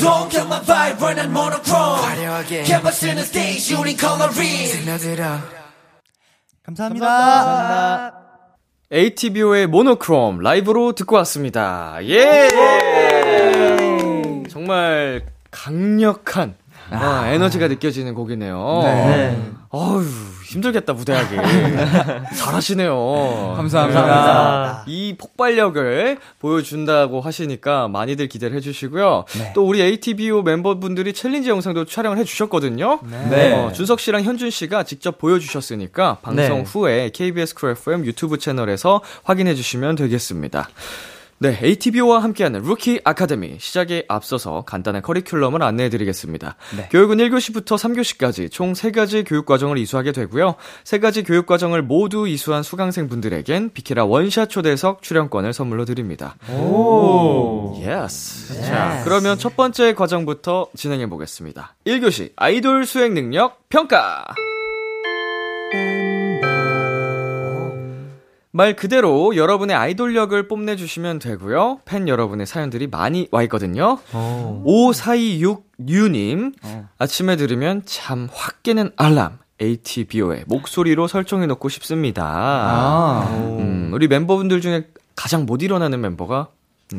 Don't 0.00 0.28
kill 0.30 0.46
my 0.46 0.60
vibe 0.60 1.00
when 1.00 1.18
I'm 1.18 1.30
monochrome 1.30 2.64
canvas는 2.64 3.24
stage 3.24 3.74
우리 3.74 3.96
coloring 3.96 4.86
감사합니다. 6.64 8.12
ATBO의 8.92 9.66
모노크롬 9.66 10.40
라이브로 10.40 10.92
듣고 10.92 11.16
왔습니다. 11.16 11.98
예! 12.02 12.48
정말 14.62 15.22
강력한 15.50 16.54
아, 16.90 17.26
에너지가 17.28 17.68
느껴지는 17.68 18.14
곡이네요. 18.14 18.80
네. 18.84 19.40
어휴, 19.70 20.04
힘들겠다, 20.46 20.92
무대하기. 20.92 21.36
잘하시네요. 22.36 23.54
감사합니다. 23.56 24.84
이 24.86 25.16
폭발력을 25.16 26.18
보여준다고 26.38 27.20
하시니까 27.20 27.88
많이들 27.88 28.28
기대를 28.28 28.56
해주시고요. 28.58 29.24
또 29.54 29.66
우리 29.66 29.80
ATBO 29.80 30.42
멤버분들이 30.42 31.12
챌린지 31.14 31.48
영상도 31.48 31.86
촬영을 31.86 32.18
해주셨거든요. 32.18 33.00
네. 33.30 33.54
어, 33.54 33.72
준석 33.72 33.98
씨랑 33.98 34.22
현준 34.24 34.50
씨가 34.50 34.82
직접 34.82 35.18
보여주셨으니까 35.18 36.18
방송 36.22 36.58
네. 36.58 36.62
후에 36.62 37.10
KBS 37.10 37.54
Cool 37.54 37.70
FM 37.70 38.04
유튜브 38.04 38.38
채널에서 38.38 39.00
확인해주시면 39.24 39.96
되겠습니다. 39.96 40.68
네, 41.42 41.58
ATBO와 41.60 42.22
함께하는 42.22 42.62
루키 42.62 43.00
아카데미 43.02 43.56
시작에 43.58 44.04
앞서서 44.06 44.62
간단한 44.62 45.02
커리큘럼을 45.02 45.62
안내해 45.62 45.88
드리겠습니다. 45.88 46.54
교육은 46.90 47.16
1교시부터 47.16 47.76
3교시까지 47.76 48.48
총 48.48 48.74
3가지 48.74 49.28
교육과정을 49.28 49.76
이수하게 49.78 50.12
되고요. 50.12 50.54
3가지 50.84 51.26
교육과정을 51.26 51.82
모두 51.82 52.28
이수한 52.28 52.62
수강생분들에겐 52.62 53.70
비키라 53.74 54.04
원샷 54.04 54.50
초대석 54.50 55.02
출연권을 55.02 55.52
선물로 55.52 55.84
드립니다. 55.84 56.36
오, 56.48 57.76
yes. 57.80 58.62
자, 58.62 59.00
그러면 59.02 59.36
첫 59.36 59.56
번째 59.56 59.94
과정부터 59.94 60.68
진행해 60.76 61.08
보겠습니다. 61.08 61.74
1교시 61.88 62.30
아이돌 62.36 62.86
수행 62.86 63.14
능력 63.14 63.68
평가. 63.68 64.26
말 68.54 68.76
그대로 68.76 69.34
여러분의 69.34 69.74
아이돌력을 69.74 70.46
뽐내주시면 70.46 71.20
되고요. 71.20 71.80
팬 71.86 72.06
여러분의 72.06 72.46
사연들이 72.46 72.86
많이 72.86 73.26
와 73.30 73.42
있거든요. 73.44 73.96
5426유님, 74.12 76.52
아침에 76.98 77.36
들으면 77.36 77.80
잠 77.86 78.28
확 78.32 78.62
깨는 78.62 78.90
알람. 78.96 79.38
ATBO의 79.60 80.44
목소리로 80.48 81.06
설정해놓고 81.06 81.68
싶습니다. 81.68 82.24
아. 82.26 83.28
음, 83.58 83.90
우리 83.94 84.08
멤버분들 84.08 84.60
중에 84.60 84.88
가장 85.14 85.46
못 85.46 85.62
일어나는 85.62 86.00
멤버가 86.00 86.48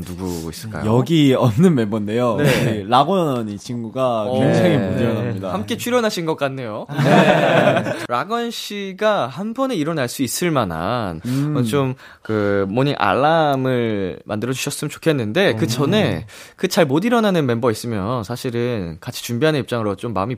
누구 0.02 0.50
있을까요? 0.50 0.86
여기 0.98 1.34
없는 1.34 1.76
멤버인데요. 1.76 2.38
네. 2.38 2.44
네. 2.44 2.84
락원 2.88 3.50
이 3.50 3.58
친구가 3.58 4.30
굉장히 4.32 4.78
네. 4.78 4.78
못 4.90 5.00
일어납니다. 5.00 5.54
함께 5.54 5.78
출연하신 5.78 6.26
것 6.26 6.36
같네요. 6.36 6.86
락원 8.10 8.52
씨가 8.52 9.28
한 9.28 9.54
번에 9.54 9.76
일어날 9.76 10.08
수 10.10 10.24
있을 10.24 10.52
만한 10.52 11.22
음. 11.26 11.56
어, 11.58 11.64
좀그 11.64 12.66
morning 12.70 12.96
알람을 12.98 14.20
만들어 14.26 14.54
주셨으면 14.54 14.90
좋겠는데 14.90 15.56
그 15.56 15.68
전에 15.68 16.26
그 16.58 16.68
잘 16.68 16.86
못 16.86 17.06
일어나는 17.06 17.46
멤버 17.46 17.72
있으면 17.72 18.24
사실은 18.24 18.98
같이 19.00 19.24
준비하는 19.24 19.60
입장으로 19.62 19.96
좀 19.96 20.14
마음이 20.14 20.36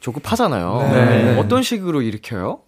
조급하잖아요. 0.00 0.88
네. 0.92 1.36
어떤 1.38 1.62
식으로 1.62 2.02
일으켜요? 2.02 2.60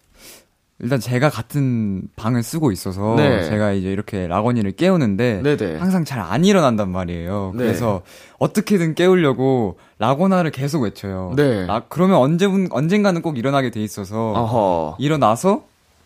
일단 0.81 0.99
제가 0.99 1.29
같은 1.29 2.01
방을 2.15 2.41
쓰고 2.43 2.71
있어서 2.71 3.15
네. 3.15 3.43
제가 3.43 3.71
이제 3.73 3.91
이렇게 3.91 4.25
라건이를 4.27 4.71
깨우는데 4.71 5.41
네네. 5.43 5.77
항상 5.77 6.03
잘 6.05 6.19
안 6.21 6.43
일어난단 6.45 6.89
말이에요. 6.91 7.51
네. 7.55 7.63
그래서 7.65 8.01
어떻게든 8.39 8.95
깨우려고 8.95 9.77
라고나를 9.99 10.51
계속 10.51 10.81
외쳐요. 10.81 11.33
네. 11.35 11.65
라- 11.67 11.83
그러면 11.89 12.17
언제 12.17 12.47
언젠가는 12.71 13.21
꼭 13.21 13.37
일어나게 13.37 13.69
돼 13.69 13.79
있어서 13.81 14.31
어허. 14.33 14.95
일어나서 14.99 15.63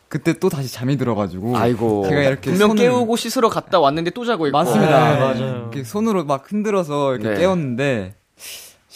그때 0.09 0.33
또 0.33 0.49
다시 0.49 0.71
잠이 0.73 0.97
들어가지고 0.97 1.57
아이고. 1.57 2.05
제가 2.07 2.21
이렇게 2.21 2.51
분명 2.51 2.71
손을- 2.71 2.77
깨우고 2.77 3.15
씻으러 3.15 3.49
갔다 3.49 3.79
왔는데 3.79 4.11
또 4.11 4.25
자고 4.25 4.47
있고. 4.47 4.57
맞습니다. 4.57 5.09
네, 5.09 5.13
네. 5.13 5.19
맞아요. 5.19 5.55
이렇게 5.61 5.83
손으로 5.83 6.25
막 6.25 6.43
흔들어서 6.51 7.15
이렇게 7.15 7.29
네. 7.33 7.39
깨웠는데 7.39 8.15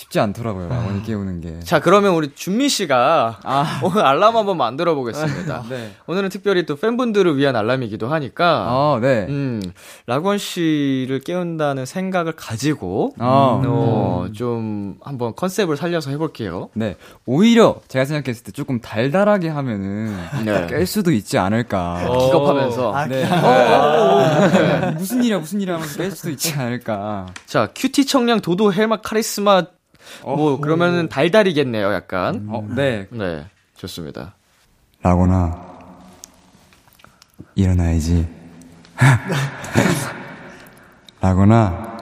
쉽지 0.10 0.20
않더라고요. 0.20 0.68
라곤이 0.70 1.04
깨우는 1.04 1.40
게. 1.42 1.60
자, 1.60 1.80
그러면 1.80 2.14
우리 2.14 2.34
준미 2.34 2.68
씨가 2.68 3.40
아. 3.44 3.80
오늘 3.86 4.04
알람 4.04 4.36
한번 4.36 4.58
만들어 4.58 4.96
보겠습니다. 4.96 5.64
네. 5.70 5.92
오늘은 6.08 6.30
특별히 6.30 6.66
또 6.66 6.76
팬분들을 6.76 7.38
위한 7.38 7.56
알람이기도 7.56 8.08
하니까 8.08 8.66
아, 8.68 9.00
네. 9.02 9.28
음, 9.30 9.62
라곤 10.08 10.38
씨를 10.38 11.22
깨운다는 11.24 11.86
생각을 11.86 12.34
가지고 12.34 13.14
아, 13.20 13.62
어, 13.66 14.28
좀 14.34 14.96
한번 15.02 15.34
컨셉을 15.36 15.78
살려서 15.78 16.10
해볼게요. 16.10 16.70
네. 16.74 16.96
오히려 17.26 17.80
제가 17.88 18.06
생각했을 18.06 18.44
때 18.44 18.52
조금 18.52 18.82
달달하게 18.82 19.50
하면은 19.50 20.18
네. 20.44 20.68
깰 20.68 20.86
수도 20.86 21.12
있지 21.12 21.38
않을까. 21.38 22.00
기겁하면서. 22.00 22.94
아, 22.94 23.06
네. 23.06 23.26
어, 23.26 24.92
무슨 24.98 25.24
일이야, 25.24 25.38
무슨 25.38 25.62
일이야 25.62 25.76
하면서 25.76 26.02
깰 26.02 26.12
수도 26.12 26.32
있지 26.32 26.54
않을까. 26.56 27.28
자, 27.46 27.70
큐티 27.76 28.06
청량 28.06 28.42
도도 28.42 28.74
헬마 28.74 29.02
카리스마 29.02 29.64
뭐 30.24 30.60
그러면은 30.60 31.08
달달이겠네요, 31.10 31.94
약간. 31.94 32.48
어, 32.50 32.66
네. 32.76 33.08
네, 33.12 33.46
좋습니다. 33.78 34.34
라거나, 35.02 35.58
일어나야지. 37.56 38.28
라거나, 41.22 41.98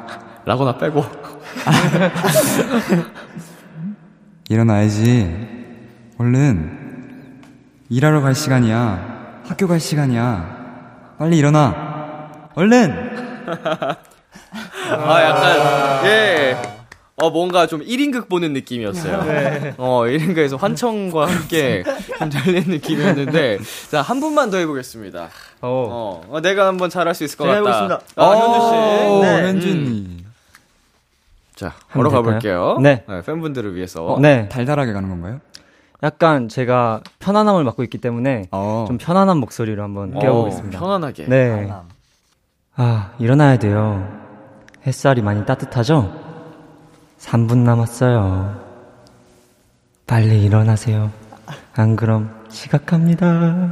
라고나 0.46 0.78
빼고. 0.78 1.04
일어나야지. 4.50 5.48
얼른. 6.18 6.78
일하러 7.90 8.22
갈 8.22 8.34
시간이야. 8.36 9.42
학교 9.46 9.68
갈 9.68 9.80
시간이야. 9.80 11.16
빨리 11.18 11.38
일어나. 11.38 12.50
얼른! 12.56 13.48
아, 14.92 15.22
약간, 15.22 16.06
예. 16.06 16.58
어, 17.20 17.32
뭔가 17.32 17.66
좀 17.66 17.82
1인극 17.82 18.30
보는 18.30 18.54
느낌이었어요. 18.54 19.74
어, 19.78 20.02
1인극에서 20.04 20.56
환청과 20.56 21.26
함께 21.28 21.84
좀 22.20 22.30
잘린 22.30 22.66
느낌이었는데, 22.68 23.58
자, 23.90 24.04
한 24.04 24.20
분만 24.20 24.52
더 24.52 24.58
해보겠습니다. 24.58 25.24
어. 25.24 25.32
어, 25.62 26.22
어, 26.30 26.42
내가 26.42 26.68
한번 26.68 26.92
잘할 26.92 27.16
수 27.16 27.24
있을 27.24 27.40
것 27.40 27.46
같다. 27.46 27.56
해보겠습니다. 27.58 28.00
아, 28.18 28.30
현주씨. 28.36 29.10
오, 29.10 29.22
네. 29.24 29.48
현준이. 29.48 30.26
자, 31.56 31.74
걸어? 31.92 32.12
가볼게요. 32.12 32.78
네. 32.84 33.04
팬분들을 33.26 33.74
위해서. 33.74 34.20
네. 34.22 34.48
달달하게 34.50 34.94
가는 34.94 35.10
건가요? 35.10 35.42
약간 36.04 36.48
제가 36.48 37.02
편안함을 37.18 37.64
맡고 37.64 37.82
있기 37.86 37.98
때문에 37.98 38.44
어. 38.52 38.86
좀 38.88 39.00
편안한 39.00 39.38
목소리로 39.38 39.82
한번 39.82 40.16
어, 40.16 40.20
깨워보겠습니다. 40.20 40.80
편안하게. 40.80 41.26
네. 41.26 41.68
아, 42.76 43.14
일어나야 43.18 43.58
돼요. 43.58 44.08
햇살이 44.86 45.24
많이 45.24 45.44
따뜻하죠? 45.48 46.27
3분 47.20 47.58
남았어요. 47.58 48.60
빨리 50.06 50.44
일어나세요. 50.44 51.12
안 51.74 51.96
그럼 51.96 52.46
지각합니다. 52.50 53.72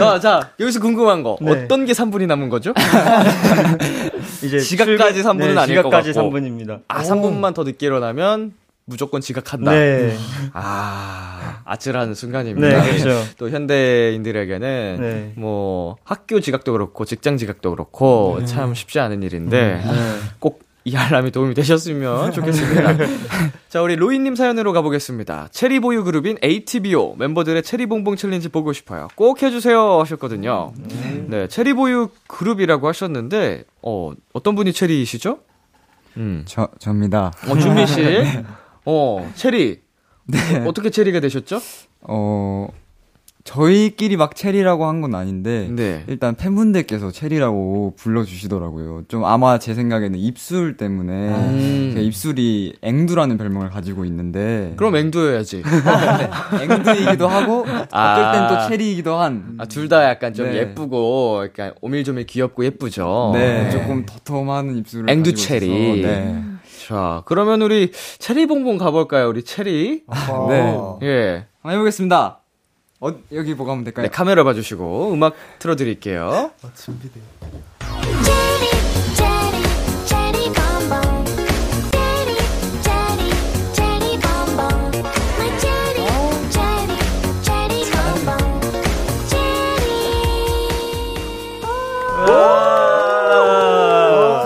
아, 0.00 0.18
자, 0.20 0.50
여기서 0.58 0.80
궁금한 0.80 1.22
거. 1.22 1.36
네. 1.40 1.52
어떤 1.64 1.84
게 1.86 1.92
3분이 1.92 2.26
남은 2.26 2.48
거죠? 2.48 2.72
이제 4.42 4.58
지각까지 4.58 5.22
3분은 5.22 5.56
아닐 5.58 5.76
것 5.76 5.88
지각까지 5.88 6.12
같고. 6.12 6.30
3분입니다. 6.30 6.80
아, 6.88 7.02
3분만 7.02 7.54
더 7.54 7.62
늦게 7.62 7.86
일어나면 7.86 8.54
무조건 8.88 9.20
지각한다. 9.20 9.70
네. 9.70 10.16
아, 10.52 11.60
아찔한 11.64 12.14
순간입니다. 12.14 12.82
네, 12.82 12.98
그렇죠. 12.98 13.22
또 13.38 13.50
현대인들에게는 13.50 14.96
네. 15.00 15.32
뭐 15.36 15.96
학교 16.04 16.40
지각도 16.40 16.72
그렇고 16.72 17.04
직장 17.04 17.36
지각도 17.36 17.70
그렇고 17.70 18.44
참 18.46 18.74
쉽지 18.74 18.98
않은 18.98 19.22
일인데 19.22 19.82
꼭 20.40 20.68
이 20.88 20.96
알람이 20.96 21.32
도움이 21.32 21.52
되셨으면 21.52 22.32
좋겠습니다. 22.32 22.96
자, 23.68 23.82
우리 23.82 23.94
로이님 23.96 24.34
사연으로 24.34 24.72
가보겠습니다. 24.72 25.48
체리보유 25.50 26.02
그룹인 26.04 26.38
ATBO 26.42 27.14
멤버들의 27.18 27.62
체리봉봉 27.62 28.16
챌린지 28.16 28.48
보고 28.48 28.72
싶어요. 28.72 29.08
꼭 29.14 29.42
해주세요 29.42 30.00
하셨거든요. 30.00 30.72
네, 31.26 31.46
체리보유 31.46 32.08
그룹이라고 32.26 32.88
하셨는데, 32.88 33.64
어, 33.82 34.12
어떤 34.32 34.54
분이 34.54 34.72
체리이시죠? 34.72 35.40
음. 36.16 36.44
저, 36.46 36.68
접니다. 36.78 37.32
어, 37.48 37.58
준미 37.58 37.86
씨. 37.86 38.24
어, 38.90 39.30
체리. 39.34 39.80
어, 40.66 40.72
떻게 40.72 40.88
체리가 40.88 41.20
되셨죠? 41.20 41.60
어, 42.02 42.68
저희끼리 43.44 44.16
막 44.16 44.34
체리라고 44.34 44.86
한 44.86 45.00
건 45.02 45.14
아닌데, 45.14 45.68
네. 45.70 46.04
일단 46.06 46.34
팬분들께서 46.34 47.10
체리라고 47.10 47.94
불러주시더라고요. 47.96 49.04
좀 49.08 49.24
아마 49.24 49.58
제 49.58 49.72
생각에는 49.74 50.18
입술 50.18 50.76
때문에, 50.76 51.12
음. 51.12 51.94
입술이 51.98 52.76
앵두라는 52.82 53.36
별명을 53.38 53.70
가지고 53.70 54.04
있는데, 54.06 54.72
그럼 54.76 54.96
앵두여야지. 54.96 55.62
앵두이기도 56.62 57.28
하고, 57.28 57.64
아. 57.90 58.12
어떨 58.12 58.32
땐 58.32 58.48
또 58.48 58.68
체리이기도 58.68 59.16
한, 59.16 59.54
아, 59.58 59.64
둘 59.66 59.88
다 59.88 60.04
약간 60.04 60.32
좀 60.34 60.46
네. 60.50 60.58
예쁘고, 60.58 61.44
약간 61.44 61.72
오밀조밀 61.80 62.26
귀엽고 62.26 62.64
예쁘죠. 62.66 63.30
네, 63.34 63.70
조금 63.70 64.04
더톰한 64.06 64.76
입술을 64.76 65.08
앵두 65.10 65.34
체리. 65.34 66.02
네. 66.02 66.42
자, 66.88 67.22
그러면 67.26 67.60
우리 67.60 67.92
체리봉봉 68.18 68.78
가볼까요? 68.78 69.28
우리 69.28 69.42
체리. 69.42 70.04
네. 70.48 70.78
예. 71.02 71.46
한번 71.60 71.72
해보겠습니다. 71.74 72.38
어, 73.00 73.10
여기 73.34 73.54
보고 73.54 73.70
하면 73.70 73.84
될까요? 73.84 74.04
네, 74.04 74.08
카메라 74.10 74.42
봐주시고 74.42 75.12
음악 75.12 75.34
틀어드릴게요. 75.58 76.50
준비돼. 76.74 77.20
Jelly. 78.24 78.78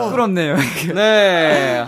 부끄럽네요. 0.03 0.57
네. 0.95 1.87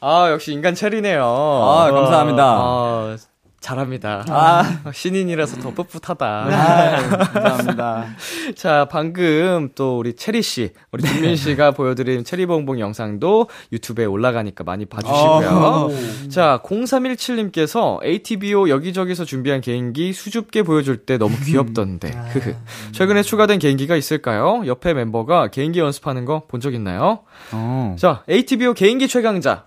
아, 0.00 0.30
역시 0.30 0.52
인간 0.52 0.74
체리네요. 0.74 1.22
아, 1.24 1.90
감사합니다. 1.90 2.42
아, 2.44 3.16
잘합니다. 3.58 4.24
아, 4.28 4.62
신인이라서 4.92 5.60
더 5.60 5.70
풋풋하다. 5.72 6.26
아, 6.26 6.96
감사합니다. 7.32 8.04
자, 8.54 8.86
방금 8.88 9.70
또 9.74 9.98
우리 9.98 10.14
체리 10.14 10.42
씨, 10.42 10.70
우리 10.92 11.02
준민 11.02 11.34
씨가 11.34 11.72
보여드린 11.72 12.22
체리봉봉 12.22 12.78
영상도 12.78 13.48
유튜브에 13.72 14.04
올라가니까 14.04 14.62
많이 14.62 14.84
봐주시고요. 14.84 15.88
자, 16.28 16.60
0317님께서 16.64 18.04
ATBO 18.04 18.68
여기저기서 18.68 19.24
준비한 19.24 19.60
개인기 19.62 20.12
수줍게 20.12 20.62
보여줄 20.62 20.98
때 20.98 21.18
너무 21.18 21.34
귀엽던데. 21.44 22.10
흐흐. 22.10 22.54
최근에 22.92 23.22
추가된 23.22 23.58
개인기가 23.58 23.96
있을까요? 23.96 24.62
옆에 24.66 24.94
멤버가 24.94 25.48
개인기 25.48 25.80
연습하는 25.80 26.24
거 26.26 26.42
본 26.46 26.60
적 26.60 26.72
있나요? 26.74 27.20
어. 27.52 27.96
자, 27.98 28.22
ATBO 28.30 28.74
개인기 28.74 29.08
최강자. 29.08 29.64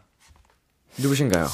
누구신가요? 1.02 1.48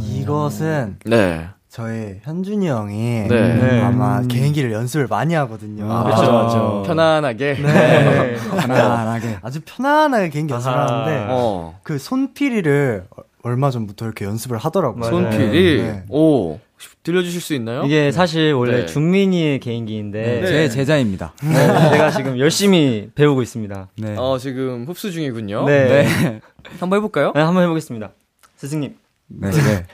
이것은 0.00 0.98
네. 1.04 1.48
저희 1.68 2.16
현준이 2.22 2.68
형이 2.68 3.28
네. 3.28 3.80
아마 3.80 4.22
개인기를 4.22 4.72
연습을 4.72 5.06
많이 5.06 5.34
하거든요. 5.34 5.90
아, 5.90 6.02
그렇죠, 6.02 6.32
맞죠. 6.32 6.82
편안하게. 6.86 7.54
네. 7.54 8.36
편안하게. 8.50 9.38
아주 9.42 9.60
편안하게 9.64 10.30
개인기 10.30 10.52
연습을 10.52 10.76
하는데 10.76 11.26
어. 11.30 11.78
그 11.82 11.98
손필이를 11.98 13.04
얼마 13.42 13.70
전부터 13.70 14.04
이렇게 14.04 14.24
연습을 14.24 14.58
하더라고요. 14.58 15.04
손필이. 15.04 15.82
네. 15.82 16.04
오. 16.08 16.58
들려주실 17.02 17.40
수 17.40 17.54
있나요? 17.54 17.82
이게 17.84 18.10
사실 18.12 18.52
원래 18.52 18.80
네. 18.80 18.86
준민이의 18.86 19.60
개인기인데 19.60 20.40
네. 20.40 20.46
제 20.46 20.68
제자입니다. 20.68 21.34
제가 21.40 22.10
지금 22.10 22.38
열심히 22.38 23.10
배우고 23.14 23.42
있습니다. 23.42 23.88
네. 23.98 24.14
어, 24.16 24.38
지금 24.38 24.84
흡수 24.86 25.10
중이군요. 25.12 25.64
네. 25.66 25.84
네. 26.04 26.40
한번 26.80 26.96
해볼까요? 26.98 27.32
네, 27.34 27.40
한번 27.42 27.62
해보겠습니다. 27.64 28.12
스승님. 28.56 28.94
네, 29.28 29.50
네. 29.50 29.86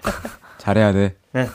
잘해야 0.59 0.93
돼. 0.93 1.15
네. 1.33 1.47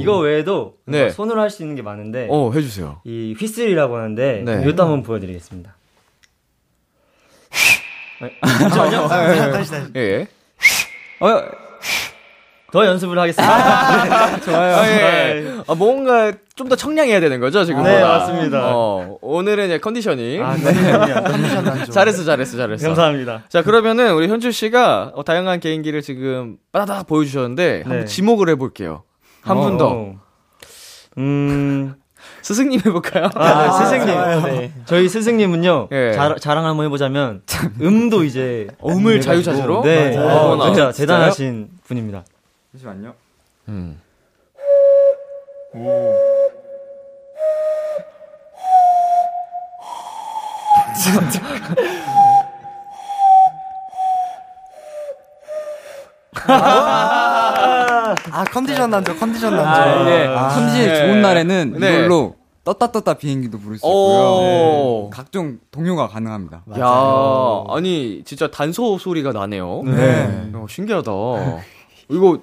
이거 0.00 0.18
외에도 0.18 0.74
네. 0.86 1.10
손으로 1.10 1.40
할 1.40 1.50
수 1.50 1.62
있는 1.62 1.76
게 1.76 1.82
많은데 1.82 2.26
어, 2.30 2.50
해주세요. 2.52 3.00
이 3.04 3.34
휘슬이라고 3.38 3.96
하는데 3.96 4.42
네. 4.44 4.62
이것도 4.62 4.82
한번 4.82 5.02
보여드리겠습니다. 5.02 5.76
다시 9.52 9.70
다시. 9.70 9.82
예. 9.96 10.26
어, 11.20 11.42
더 12.72 12.86
연습을 12.86 13.18
하겠습니다. 13.18 14.40
좋아요. 14.40 14.76
아, 14.76 14.88
예. 14.88 15.44
아, 15.66 15.74
뭔가 15.74 16.32
좀 16.54 16.68
더 16.68 16.76
청량해야 16.76 17.18
되는 17.20 17.40
거죠, 17.40 17.64
지금? 17.64 17.82
네, 17.82 18.00
맞습니다. 18.00 18.60
어, 18.74 19.18
오늘은 19.20 19.66
이제 19.66 19.78
컨디셔닝. 19.78 20.42
아, 20.44 20.54
네. 20.56 20.72
컨디션 21.22 21.68
안 21.68 21.76
좋아. 21.76 21.84
잘했어, 21.86 22.24
잘했어, 22.24 22.56
잘했어. 22.56 22.86
감사합니다. 22.86 23.42
자, 23.48 23.62
그러면은 23.62 24.14
우리 24.14 24.28
현주 24.28 24.52
씨가 24.52 25.12
어, 25.14 25.24
다양한 25.24 25.60
개인기를 25.60 26.02
지금 26.02 26.56
빠다닥 26.70 27.06
보여주셨는데, 27.08 27.82
한번 27.82 28.00
네. 28.00 28.04
지목을 28.06 28.48
해볼게요. 28.50 29.02
한 29.42 29.56
분 29.58 29.76
더. 29.76 29.88
어. 29.88 30.14
음, 31.18 31.94
스승님 32.42 32.80
해볼까요? 32.84 33.28
아, 33.34 33.78
네, 33.78 33.84
스승님. 33.84 34.14
좋아요. 34.14 34.40
네. 34.42 34.72
저희 34.86 35.08
스승님은요, 35.08 35.88
예. 35.92 36.12
자, 36.12 36.34
자랑 36.40 36.66
한번 36.66 36.86
해보자면, 36.86 37.42
음도 37.80 38.24
이제. 38.24 38.66
음을 38.84 39.14
해가지고, 39.14 39.20
자유자재로? 39.42 39.82
네. 39.82 40.16
맞아요. 40.16 40.28
어. 40.28 40.66
진짜 40.66 40.92
진짜요? 40.92 40.92
대단하신 40.92 41.68
분입니다. 41.84 42.24
잠시만요. 42.72 43.14
음. 43.68 44.00
아 56.48 57.18
컨디션 58.44 58.90
난조 58.90 59.16
컨디션 59.16 59.56
난조. 59.56 59.70
아, 59.70 60.10
예. 60.10 60.26
아, 60.26 60.48
컨디션이 60.48 60.86
네. 60.86 61.06
좋은 61.06 61.22
날에는 61.22 61.76
네. 61.78 61.98
이걸로 61.98 62.36
떴다 62.64 62.92
떴다 62.92 63.14
비행기도 63.14 63.58
부를 63.58 63.78
수 63.78 63.86
오. 63.86 63.90
있고요. 63.90 65.02
네. 65.04 65.10
각종 65.12 65.58
동요가 65.70 66.08
가능합니다. 66.08 66.62
야, 66.78 67.64
아니 67.68 68.22
진짜 68.24 68.50
단소 68.50 68.98
소리가 68.98 69.32
나네요. 69.32 69.82
네. 69.84 70.50
어, 70.54 70.66
신기하다. 70.68 71.10
이거 72.12 72.38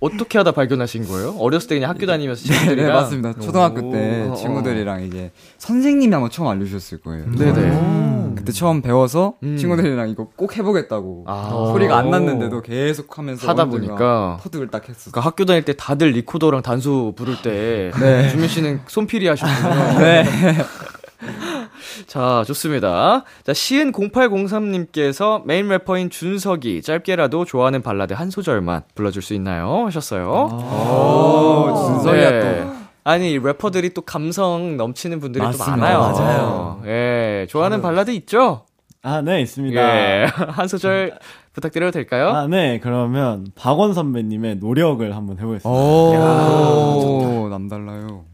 어떻게 0.00 0.38
하다 0.38 0.52
발견하신 0.52 1.06
거예요? 1.06 1.36
어렸을 1.38 1.68
때 1.68 1.74
그냥 1.76 1.90
학교 1.90 2.06
다니면서 2.06 2.42
네, 2.48 2.54
친구들이랑 2.54 2.88
네, 2.88 2.92
맞습니다. 2.92 3.32
초등학교 3.40 3.90
때 3.92 4.28
오. 4.28 4.34
친구들이랑 4.34 5.04
이제 5.04 5.30
선생님이 5.58 6.14
아마 6.14 6.28
처음 6.28 6.48
알려주셨을 6.48 7.00
거예요. 7.00 7.30
네네. 7.32 8.34
그때 8.36 8.52
처음 8.52 8.80
배워서 8.80 9.34
음. 9.42 9.56
친구들이랑 9.56 10.08
이거 10.08 10.28
꼭 10.36 10.56
해보겠다고 10.56 11.24
아. 11.26 11.70
소리가 11.72 11.98
안 11.98 12.10
났는데도 12.10 12.62
계속 12.62 13.18
하면서 13.18 13.46
하다 13.48 13.66
보니까. 13.66 14.38
터득을 14.42 14.68
딱 14.68 14.88
했어. 14.88 15.10
그러니까 15.10 15.20
학교 15.28 15.44
다닐 15.44 15.64
때 15.64 15.74
다들 15.76 16.10
리코더랑 16.10 16.62
단소 16.62 17.12
부를 17.16 17.36
때 17.42 17.90
네. 18.00 18.28
주민 18.28 18.48
씨는 18.48 18.80
손필이 18.86 19.26
하셨군요. 19.28 19.98
네. 20.00 20.24
자, 22.06 22.44
좋습니다. 22.46 23.24
자, 23.44 23.52
시은 23.52 23.92
0803님께서 23.92 25.44
메인 25.44 25.68
래퍼인 25.68 26.10
준석이 26.10 26.82
짧게라도 26.82 27.44
좋아하는 27.44 27.82
발라드 27.82 28.14
한 28.14 28.30
소절만 28.30 28.82
불러줄 28.94 29.22
수 29.22 29.34
있나요? 29.34 29.86
하셨어요. 29.86 30.28
오, 30.30 31.74
준석이야 31.74 32.30
네. 32.30 32.40
또. 32.64 32.72
아니, 33.04 33.38
래퍼들이 33.38 33.94
또 33.94 34.02
감성 34.02 34.76
넘치는 34.76 35.20
분들이 35.20 35.40
또 35.42 35.46
맞습니다. 35.48 35.76
많아요. 35.76 35.98
맞아요. 36.00 36.82
예, 36.86 37.46
좋아하는 37.48 37.80
발라드 37.82 38.10
있죠? 38.12 38.66
아, 39.02 39.22
네, 39.22 39.40
있습니다. 39.40 39.80
예, 39.80 40.26
한 40.48 40.68
소절 40.68 41.18
부탁드려도 41.54 41.90
될까요? 41.92 42.28
아, 42.28 42.46
네, 42.46 42.78
그러면 42.82 43.46
박원 43.54 43.94
선배님의 43.94 44.56
노력을 44.56 45.16
한번 45.16 45.38
해보겠습니다. 45.38 45.68
오, 45.70 47.48
남달라요. 47.50 48.24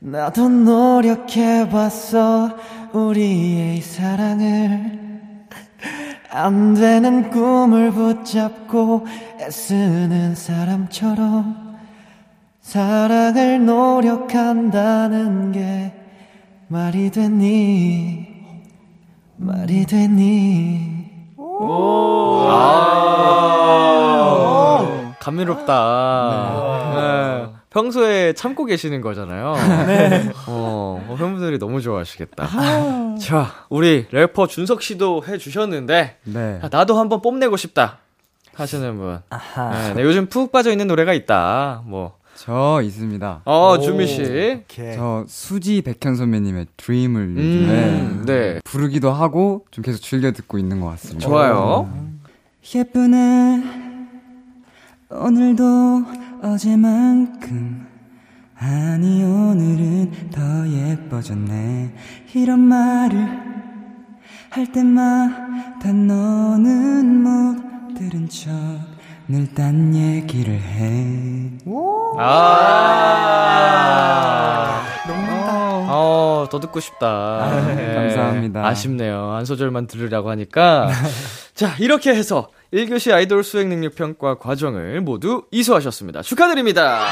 나도 0.00 0.48
노력해봤어 0.48 2.50
우리의 2.92 3.80
사랑을. 3.80 5.06
안 6.30 6.74
되는 6.74 7.30
꿈을 7.30 7.92
붙잡고 7.92 9.06
애쓰는 9.40 10.34
사람처럼 10.34 11.76
사랑을 12.60 13.64
노력한다는 13.64 15.52
게 15.52 15.94
말이 16.68 17.10
되니? 17.10 18.26
말이 19.36 19.86
되니? 19.86 21.06
감미롭다. 25.20 26.92
네. 26.94 27.55
평소에 27.76 28.32
참고 28.32 28.64
계시는 28.64 29.02
거잖아요. 29.02 29.54
네. 29.86 30.32
어, 30.46 31.04
어, 31.06 31.16
팬분들이 31.18 31.58
너무 31.58 31.82
좋아하시겠다. 31.82 32.48
자, 33.20 33.52
우리 33.68 34.06
래퍼 34.10 34.46
준석 34.46 34.80
씨도 34.80 35.24
해주셨는데, 35.28 36.16
네. 36.24 36.58
아, 36.62 36.68
나도 36.72 36.98
한번 36.98 37.20
뽐내고 37.20 37.58
싶다. 37.58 37.98
하시는 38.54 38.96
분. 38.96 39.20
네, 39.30 39.94
네, 39.94 40.02
요즘 40.02 40.24
푹 40.24 40.50
빠져 40.50 40.70
있는 40.70 40.86
노래가 40.86 41.12
있다. 41.12 41.82
뭐, 41.84 42.16
저 42.34 42.80
있습니다. 42.82 43.42
어, 43.44 43.78
주미 43.78 44.06
씨. 44.06 44.22
오케이. 44.64 44.96
저 44.96 45.26
수지 45.28 45.82
백현 45.82 46.16
선배님의 46.16 46.68
드림을 46.78 47.20
음, 47.20 47.36
요즘에 47.36 48.24
네. 48.24 48.60
부르기도 48.64 49.12
하고 49.12 49.66
좀 49.70 49.84
계속 49.84 50.00
즐겨 50.00 50.32
듣고 50.32 50.56
있는 50.56 50.80
것 50.80 50.88
같습니다. 50.92 51.28
좋아요. 51.28 51.90
예쁘네 52.74 53.62
오늘도 55.10 56.25
어제만큼 56.46 57.86
아니 58.58 59.22
오늘은 59.24 60.30
더 60.30 60.68
예뻐졌네 60.68 61.94
이런 62.34 62.60
말을 62.60 63.26
할 64.50 64.72
때마다 64.72 65.92
너는 65.92 67.22
못 67.22 67.94
들은 67.94 68.28
척 68.28 68.50
늘 69.28 69.52
딴 69.54 69.92
얘기를 69.92 70.54
해 70.54 71.50
아. 72.16 73.56
어, 76.46 76.48
더 76.48 76.60
듣고 76.60 76.80
싶다. 76.80 77.74
네. 77.76 77.94
감사합니다. 77.94 78.64
아쉽네요. 78.66 79.32
한 79.32 79.44
소절만 79.44 79.86
들으라고 79.88 80.30
하니까. 80.30 80.88
자, 81.54 81.74
이렇게 81.78 82.10
해서 82.14 82.48
1교시 82.72 83.12
아이돌 83.12 83.42
수행 83.44 83.68
능력 83.68 83.94
평가 83.94 84.38
과정을 84.38 85.00
모두 85.00 85.44
이수하셨습니다. 85.50 86.22
축하드립니다. 86.22 87.06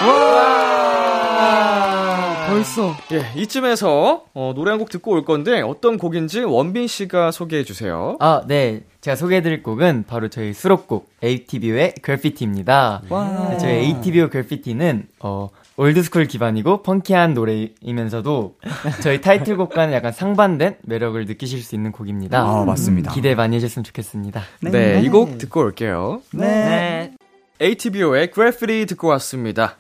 벌써 2.47 2.95
예, 3.11 3.25
이쯤에서 3.41 4.25
어, 4.35 4.53
노래 4.55 4.71
한 4.71 4.79
곡 4.79 4.91
듣고 4.91 5.13
올 5.13 5.25
건데 5.25 5.63
어떤 5.63 5.97
곡인지 5.97 6.41
원빈 6.43 6.87
씨가 6.89 7.31
소개해 7.31 7.65
주세요. 7.65 8.17
아, 8.21 8.43
네. 8.47 8.83
제가 9.01 9.17
소개해드릴 9.17 9.63
곡은 9.63 10.05
바로 10.07 10.29
저희 10.29 10.53
수록곡 10.53 11.09
ATBO의 11.25 11.95
그래피티입니다. 12.03 13.03
네, 13.09 13.59
저희 13.59 13.73
ATBO 13.73 14.29
그래피티는 14.31 15.07
어, 15.21 15.49
old 15.77 15.94
school 15.94 16.27
기반이고 16.27 16.83
funky한 16.83 17.35
노래이면서도 17.35 18.57
저희 19.03 19.21
타이틀곡과는 19.21 19.93
약간 19.93 20.13
상반된 20.13 20.77
매력을 20.83 21.25
느끼실 21.25 21.63
수 21.63 21.75
있는 21.75 21.91
곡입니다. 21.91 22.41
아 22.41 22.65
맞습니다. 22.65 23.13
기대 23.13 23.35
많이 23.35 23.57
해주셨으면 23.57 23.85
좋겠습니다. 23.85 24.43
네, 24.63 25.01
이곡 25.03 25.39
듣고 25.39 25.61
올게요. 25.61 26.23
네. 26.33 27.13
ATBO의 27.61 28.31
그래피티 28.31 28.87
듣고 28.87 29.09
왔습니다. 29.09 29.77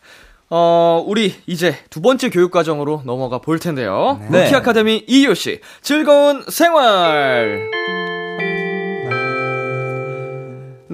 어, 0.50 1.02
우리 1.06 1.34
이제 1.46 1.74
두 1.90 2.00
번째 2.00 2.30
교육 2.30 2.50
과정으로 2.50 3.02
넘어가 3.04 3.38
볼 3.38 3.58
텐데요. 3.58 4.20
네. 4.30 4.44
루키 4.44 4.54
아카데미 4.54 5.04
이효 5.06 5.34
씨, 5.34 5.60
즐거운 5.80 6.44
생활. 6.48 7.70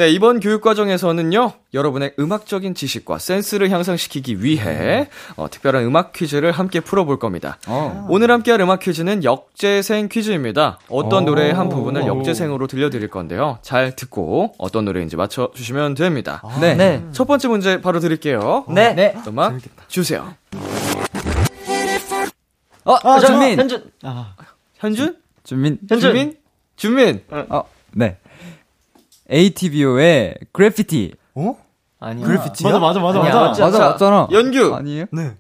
네, 0.00 0.08
이번 0.08 0.40
교육 0.40 0.62
과정에서는요, 0.62 1.52
여러분의 1.74 2.14
음악적인 2.18 2.74
지식과 2.74 3.18
센스를 3.18 3.68
향상시키기 3.68 4.42
위해, 4.42 5.10
어, 5.36 5.50
특별한 5.50 5.84
음악 5.84 6.14
퀴즈를 6.14 6.52
함께 6.52 6.80
풀어볼 6.80 7.18
겁니다. 7.18 7.58
어. 7.68 8.06
오늘 8.08 8.30
함께할 8.30 8.62
음악 8.62 8.80
퀴즈는 8.80 9.24
역재생 9.24 10.08
퀴즈입니다. 10.08 10.78
어떤 10.88 11.26
노래의 11.26 11.52
한 11.52 11.68
부분을 11.68 12.06
역재생으로 12.06 12.66
들려드릴 12.66 13.08
건데요. 13.08 13.58
잘 13.60 13.94
듣고 13.94 14.54
어떤 14.56 14.86
노래인지 14.86 15.16
맞춰주시면 15.16 15.96
됩니다. 15.96 16.42
네. 16.62 16.74
네. 16.76 17.04
첫 17.12 17.26
번째 17.26 17.48
문제 17.48 17.82
바로 17.82 18.00
드릴게요. 18.00 18.64
네. 18.70 18.94
네. 18.94 19.14
음악 19.28 19.58
주세요. 19.88 20.32
어, 22.86 22.96
아, 23.02 23.20
준민. 23.20 23.58
현준. 23.58 23.90
현준? 24.78 25.16
준민. 25.44 25.78
준민? 25.86 26.36
준민? 26.76 27.22
어, 27.50 27.64
네. 27.92 28.16
ATBO의 29.30 30.34
그래피티. 30.52 31.14
어? 31.34 31.56
아니야. 32.00 32.26
그래피티야? 32.26 32.78
맞아, 32.78 32.78
맞아, 32.78 33.00
맞아, 33.00 33.20
아니야, 33.20 33.34
맞아. 33.34 33.64
맞아, 33.64 33.78
맞잖아. 33.78 34.28
연규. 34.32 34.74
아니에요? 34.74 35.06
네. 35.12 35.32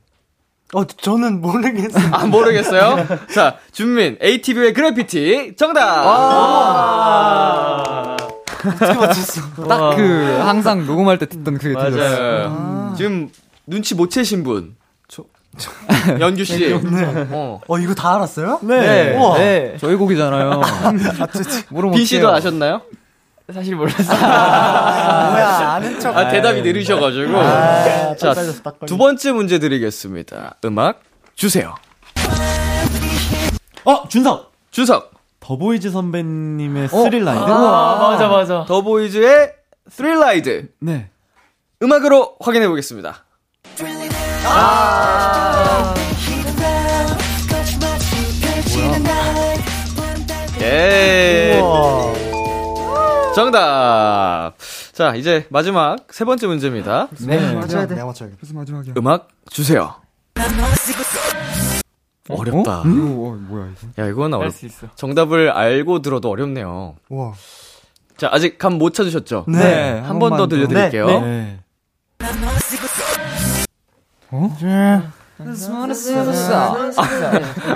어 0.72 0.84
저는 0.84 1.40
모르겠어요. 1.40 2.08
아, 2.12 2.26
모르겠어요? 2.26 3.06
자, 3.34 3.56
준민, 3.72 4.18
ATV의 4.22 4.72
그래피티, 4.72 5.54
정답! 5.56 6.04
어떻게 8.60 8.94
맞췄어? 8.94 9.40
딱 9.68 9.96
그 9.96 10.38
항상 10.44 10.86
녹음할 10.86 11.18
때 11.18 11.26
듣던 11.26 11.58
그게 11.58 11.74
들렸어요. 11.74 12.48
맞아요. 12.50 12.94
지금 12.96 13.30
눈치 13.66 13.94
못 13.94 14.10
채신 14.10 14.44
분. 14.44 14.76
연규 16.20 16.44
씨. 16.44 16.72
어. 17.30 17.60
어 17.66 17.78
이거 17.80 17.92
다 17.92 18.14
알았어요? 18.14 18.60
네. 18.62 19.16
우와. 19.16 19.38
네. 19.38 19.76
저희 19.80 19.96
곡이잖아요. 19.96 20.60
모르면 21.70 21.96
빈 21.96 22.04
씨도. 22.06 22.30
아셨나요? 22.30 22.82
사실 23.52 23.76
몰랐어요. 23.76 24.18
뭐야, 24.18 25.72
아는 25.74 26.00
척. 26.00 26.16
아, 26.16 26.28
대답이 26.28 26.62
느리셔가지고. 26.62 27.38
아, 27.38 28.14
자. 28.16 28.34
두 28.86 28.96
번째 28.96 29.32
문제 29.32 29.58
드리겠습니다. 29.58 30.56
음악 30.64 31.00
주세요. 31.34 31.74
어, 33.84 34.08
준석! 34.08 34.52
준석. 34.70 35.10
더보이즈 35.40 35.90
선배님의 35.90 36.88
Thrill 36.88 37.16
Ride? 37.16 37.40
아, 37.40 37.98
맞아, 38.10 38.28
맞아. 38.28 38.64
더보이즈의 38.66 39.52
스릴라이드. 39.88 40.68
네. 40.80 41.10
음악으로 41.82 42.36
확인해 42.40 42.68
보겠습니다. 42.68 43.24
예. 50.60 52.09
정답. 53.44 54.52
자, 54.92 55.14
이제 55.14 55.46
마지막 55.50 55.98
세 56.10 56.24
번째 56.24 56.46
문제입니다. 56.46 57.08
네, 57.20 57.54
맞춰야 57.54 57.86
돼. 57.86 57.94
내가 57.94 58.06
맞춰야겠다. 58.06 58.38
그래서 58.40 58.54
마지막이야. 58.54 58.94
음악 58.96 59.28
주세요. 59.50 59.94
어렵다. 62.28 62.78
어? 62.80 62.82
어, 62.82 62.84
뭐야 62.84 63.68
이거? 63.72 64.02
야, 64.02 64.06
이건 64.08 64.34
어렵. 64.34 64.52
수 64.52 64.66
있어. 64.66 64.86
정답을 64.94 65.50
알고 65.50 66.00
들어도 66.02 66.30
어렵네요. 66.30 66.94
우와. 67.08 67.32
자, 68.16 68.28
아직 68.30 68.58
감 68.58 68.74
못 68.78 68.92
찾으셨죠? 68.94 69.46
네. 69.48 69.98
한번더 70.00 70.18
번만 70.18 70.38
더. 70.38 70.46
들려드릴게요. 70.46 71.06
네. 71.06 71.58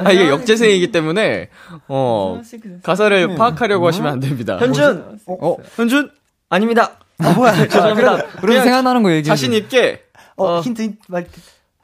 아, 0.05 0.13
이게 0.13 0.29
역재생이기 0.29 0.93
때문에, 0.93 1.49
어, 1.89 2.41
가사를 2.83 3.35
파악하려고 3.37 3.87
하시면 3.87 4.13
안 4.13 4.21
됩니다. 4.21 4.59
현준! 4.59 5.19
어? 5.27 5.57
현준? 5.77 6.11
아닙니다. 6.49 6.99
아, 7.19 7.33
뭐야. 7.33 7.55
죄송합니다. 7.69 8.27
그래도 8.41 8.63
생각나는 8.63 9.03
거 9.03 9.11
얘기해. 9.11 9.25
자신 9.25 9.53
있게, 9.53 10.03
어, 10.37 10.61
힌트, 10.61 10.83
힌트, 10.83 10.99
말. 11.09 11.27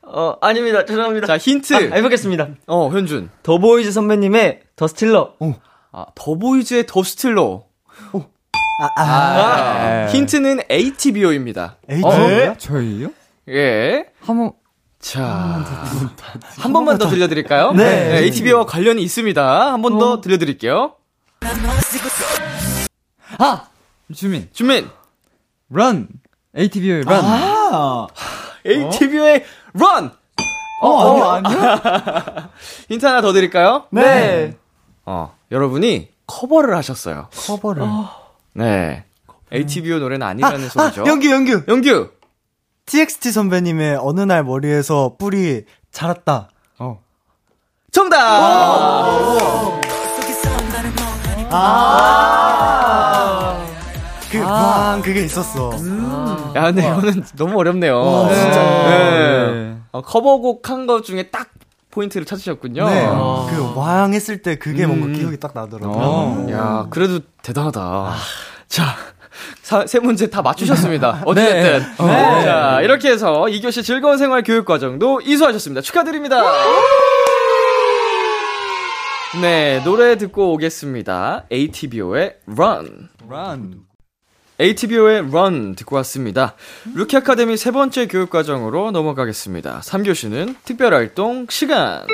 어, 0.02 0.36
아닙니다. 0.40 0.84
죄송합니다. 0.84 1.26
자, 1.26 1.38
힌트. 1.38 1.74
아, 1.74 1.78
해보겠습니다. 1.96 2.48
어, 2.66 2.88
현준. 2.90 3.30
더보이즈 3.42 3.92
선배님의 3.92 4.60
The 4.76 4.88
Stealer. 4.88 5.34
아, 5.92 6.06
더보이즈의 6.14 6.86
The 6.86 7.02
Stealer. 7.02 7.64
아, 8.82 8.88
아. 8.96 9.04
아, 9.04 10.06
힌트는 10.06 10.60
ATBO입니다. 10.70 11.76
어? 11.88 11.96
뭐야? 11.96 12.54
저희요? 12.56 13.10
예. 13.48 14.06
한번 14.20 14.52
자, 15.00 15.64
한 16.58 16.72
번만 16.72 16.98
더 16.98 17.08
들려드릴까요? 17.08 17.72
네. 17.72 18.18
ATBO와 18.18 18.66
관련이 18.66 19.02
있습니다. 19.02 19.72
한 19.72 19.80
번더 19.82 20.20
들려드릴게요. 20.20 20.94
아 23.38 23.64
준민 24.14 24.48
준민. 24.52 24.90
run 25.72 26.08
ATBO의 26.56 27.02
run. 27.06 27.24
아, 27.24 28.06
ATBO의 28.66 29.44
run! 29.74 30.10
어, 30.82 31.22
아니야, 31.32 31.42
아니야? 31.44 32.50
힌트 32.88 33.04
하나 33.06 33.20
더 33.22 33.32
드릴까요? 33.32 33.84
네. 33.90 34.56
어, 35.06 35.34
여러분이 35.50 36.08
커버를 36.26 36.76
하셨어요. 36.76 37.28
커버를. 37.46 37.84
네. 38.54 39.04
ATBO 39.52 39.98
노래는 39.98 40.26
아니라는 40.26 40.68
소리죠. 40.68 41.04
연규, 41.06 41.30
연규. 41.30 41.62
영규! 41.68 42.10
TXT 42.90 43.30
선배님의 43.30 43.98
어느 44.02 44.20
날 44.20 44.42
머리에서 44.42 45.14
뿔이 45.16 45.62
자랐다. 45.92 46.48
어. 46.80 47.00
정답! 47.92 48.18
그, 54.28 54.40
왕, 54.42 55.02
그게 55.02 55.22
있었어. 55.22 55.70
야, 56.56 56.62
근데 56.64 56.82
이거는 56.82 57.22
너무 57.36 57.60
어렵네요. 57.60 57.96
와, 57.96 58.34
진짜. 58.34 58.60
네. 58.60 59.76
어, 59.92 60.02
커버곡 60.02 60.68
한거 60.68 61.00
중에 61.00 61.30
딱 61.30 61.48
포인트를 61.92 62.26
찾으셨군요. 62.26 62.88
네. 62.88 63.06
그, 63.06 63.72
왕 63.76 64.12
했을 64.14 64.42
때 64.42 64.56
그게 64.56 64.84
뭔가 64.86 65.06
음. 65.06 65.12
기억이 65.12 65.38
딱 65.38 65.52
나더라고요. 65.54 65.96
어. 65.96 66.46
야, 66.50 66.86
그래도 66.90 67.20
대단하다. 67.42 68.14
자, 68.66 68.84
사- 69.62 69.86
세 69.86 69.98
문제 70.00 70.28
다 70.28 70.42
맞추셨습니다. 70.42 71.22
어쨌든. 71.26 71.80
네. 72.06 72.42
자, 72.44 72.80
이렇게 72.82 73.10
해서 73.10 73.44
2교시 73.48 73.84
즐거운 73.84 74.18
생활 74.18 74.42
교육 74.42 74.64
과정도 74.64 75.20
이수하셨습니다. 75.20 75.80
축하드립니다. 75.82 76.42
네, 79.40 79.80
노래 79.84 80.16
듣고 80.18 80.52
오겠습니다. 80.54 81.44
ATBO의 81.52 82.34
Run. 82.48 83.08
run. 83.28 83.74
ATBO의 84.60 85.20
Run 85.30 85.76
듣고 85.76 85.96
왔습니다. 85.96 86.54
루키 86.94 87.16
아카데미 87.16 87.56
세 87.56 87.70
번째 87.70 88.08
교육 88.08 88.28
과정으로 88.28 88.90
넘어가겠습니다. 88.90 89.80
3교시는 89.84 90.56
특별 90.64 90.92
활동 90.94 91.46
시간. 91.48 92.04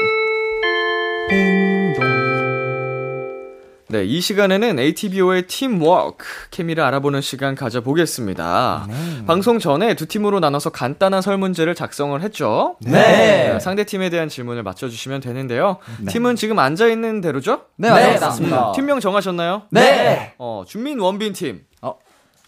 네, 3.88 4.04
이 4.04 4.20
시간에는 4.20 4.80
ATBO의 4.80 5.46
팀워크, 5.46 6.26
케미를 6.50 6.82
알아보는 6.82 7.20
시간 7.20 7.54
가져보겠습니다. 7.54 8.88
방송 9.28 9.60
전에 9.60 9.94
두 9.94 10.06
팀으로 10.06 10.40
나눠서 10.40 10.70
간단한 10.70 11.22
설문지를 11.22 11.76
작성을 11.76 12.20
했죠. 12.20 12.76
네. 12.80 13.56
상대 13.60 13.84
팀에 13.84 14.10
대한 14.10 14.28
질문을 14.28 14.64
맞춰주시면 14.64 15.20
되는데요. 15.20 15.78
팀은 16.08 16.34
지금 16.34 16.58
앉아있는 16.58 17.20
대로죠? 17.20 17.66
네, 17.76 17.90
네, 17.92 18.18
맞습니다. 18.18 18.72
팀명 18.74 18.98
정하셨나요? 18.98 19.62
네. 19.70 20.34
어, 20.38 20.64
준민 20.66 20.98
원빈 20.98 21.32
팀. 21.32 21.64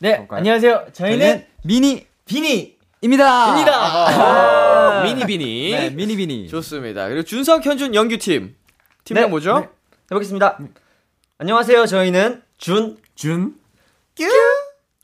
네. 0.00 0.26
안녕하세요. 0.28 0.86
저희는 0.92 1.44
미니 1.62 2.04
비니. 2.24 2.76
입니다. 3.00 3.26
아, 3.28 5.02
미니 5.04 5.24
비니. 5.24 5.70
네, 5.70 5.90
미니 5.90 6.16
비니. 6.16 6.48
좋습니다. 6.48 7.06
그리고 7.06 7.22
준석, 7.22 7.64
현준, 7.64 7.94
영규 7.94 8.18
팀. 8.18 8.56
팀명 9.04 9.24
네. 9.24 9.30
뭐죠? 9.30 9.60
네. 9.60 9.68
해보겠습니다. 10.10 10.58
안녕하세요. 11.40 11.86
저희는 11.86 12.42
준. 12.56 12.98
준? 13.14 13.54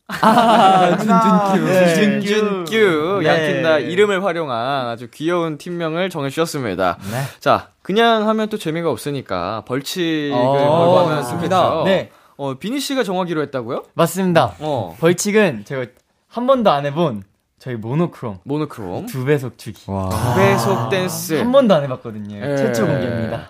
아, 0.08 0.96
준준큐. 0.98 1.64
네. 1.64 1.94
준준규 1.94 3.20
네. 3.22 3.26
양팀 3.28 3.62
다 3.62 3.78
이름을 3.78 4.24
활용한 4.24 4.88
아주 4.88 5.08
귀여운 5.12 5.58
팀명을 5.58 6.10
정해주셨습니다. 6.10 6.98
네. 7.10 7.20
자, 7.38 7.68
그냥 7.82 8.28
하면 8.28 8.48
또 8.48 8.58
재미가 8.58 8.90
없으니까 8.90 9.62
벌칙을 9.66 10.32
어, 10.34 10.52
걸고 10.52 10.98
하면 10.98 11.22
좋습니다. 11.22 11.62
좋겠죠. 11.70 11.84
네. 11.84 12.10
어, 12.36 12.54
비니 12.54 12.80
씨가 12.80 13.04
정하기로 13.04 13.40
했다고요? 13.42 13.84
맞습니다. 13.94 14.56
어, 14.58 14.96
벌칙은 14.98 15.64
제가 15.64 15.86
한 16.26 16.48
번도 16.48 16.68
안 16.70 16.84
해본 16.84 17.22
저희 17.60 17.76
모노크롬 17.76 18.38
모노크롬. 18.42 19.06
두 19.06 19.24
배속 19.24 19.56
주기. 19.56 19.80
와. 19.88 20.10
배속 20.36 20.90
댄스. 20.90 21.34
한 21.34 21.52
번도 21.52 21.74
안 21.76 21.84
해봤거든요. 21.84 22.36
예. 22.44 22.56
최초 22.56 22.84
공개입니다. 22.86 23.48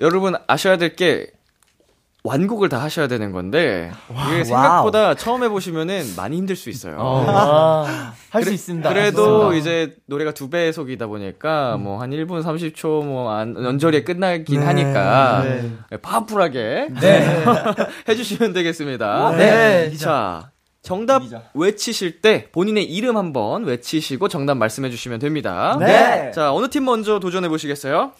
여러분 0.00 0.34
아셔야 0.48 0.76
될 0.78 0.96
게 0.96 1.30
완곡을 2.24 2.68
다 2.68 2.80
하셔야 2.80 3.08
되는 3.08 3.32
건데 3.32 3.90
이게 4.28 4.44
생각보다 4.44 5.14
처음 5.14 5.42
해보시면은 5.42 6.14
많이 6.16 6.36
힘들 6.36 6.54
수 6.54 6.70
있어요. 6.70 6.96
아, 7.00 8.14
할수 8.30 8.52
있습니다. 8.52 8.88
그래도. 8.88 9.52
이제 9.54 9.96
노래가 10.06 10.32
두 10.32 10.48
배속이다 10.48 11.08
보니까 11.08 11.76
뭐한 11.78 12.10
1분 12.10 12.42
30초 12.44 13.04
뭐 13.04 13.32
안, 13.32 13.56
연절에 13.56 14.04
끝나긴 14.04 14.60
네. 14.60 14.66
하니까 14.66 15.42
네. 15.42 15.96
파워풀하게 15.96 16.88
네. 17.00 17.44
해주시면 18.08 18.52
되겠습니다. 18.52 19.36
네. 19.36 19.92
자, 19.96 20.52
정답 20.82 21.22
외치실 21.54 22.20
때 22.20 22.48
본인의 22.50 22.84
이름 22.84 23.16
한번 23.16 23.64
외치시고 23.64 24.28
정답 24.28 24.56
말씀해 24.56 24.90
주시면 24.90 25.20
됩니다. 25.20 25.76
네. 25.78 26.32
자, 26.34 26.52
어느 26.52 26.68
팀 26.68 26.84
먼저 26.84 27.20
도전해 27.20 27.48
보시겠어요? 27.48 28.12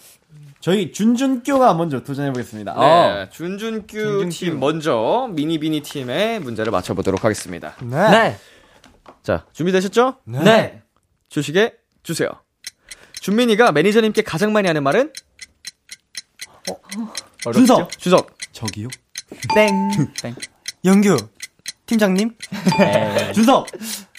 저희 0.63 0.93
준준교가 0.93 1.73
먼저 1.73 2.01
도전해보겠습니다. 2.05 2.73
네, 2.79 3.29
준준규 3.31 3.85
준준규. 3.85 4.29
팀 4.29 4.59
먼저 4.61 5.27
미니비니 5.33 5.81
팀의 5.81 6.39
문제를 6.39 6.71
맞춰보도록 6.71 7.25
하겠습니다. 7.25 7.75
네. 7.81 8.09
네. 8.09 8.37
자, 9.23 9.45
준비되셨죠? 9.51 10.19
네. 10.23 10.81
주시게 11.27 11.73
주세요. 12.01 12.29
준민이가 13.19 13.73
매니저님께 13.73 14.21
가장 14.21 14.53
많이 14.53 14.67
하는 14.67 14.83
말은? 14.83 15.11
어? 16.71 17.51
준석! 17.51 17.91
주석. 17.99 18.37
저기요? 18.53 18.87
땡. 19.53 19.91
영규. 20.85 21.17
팀장님? 21.87 22.37
준석! 23.35 23.67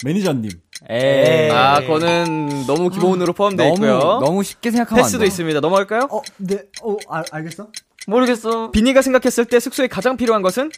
매니저님. 0.03 0.51
에이. 0.89 1.49
아, 1.51 1.79
그거는 1.81 2.65
너무 2.67 2.89
기본으로 2.89 3.33
포함되어 3.33 3.65
너무 3.67 3.75
있고요. 3.85 3.99
너무 4.23 4.43
쉽게 4.43 4.71
생각하면 4.71 5.03
패스도 5.03 5.17
안 5.17 5.21
돼. 5.21 5.27
있습니다. 5.27 5.59
넘어갈까요? 5.59 6.07
어, 6.11 6.21
네, 6.37 6.59
어, 6.83 6.95
알, 7.09 7.23
알겠어? 7.31 7.67
모르겠어. 8.07 8.69
비니가 8.71 9.01
생각했을 9.01 9.45
때 9.45 9.59
숙소에 9.59 9.87
가장 9.87 10.15
필요한 10.17 10.41
것은? 10.43 10.69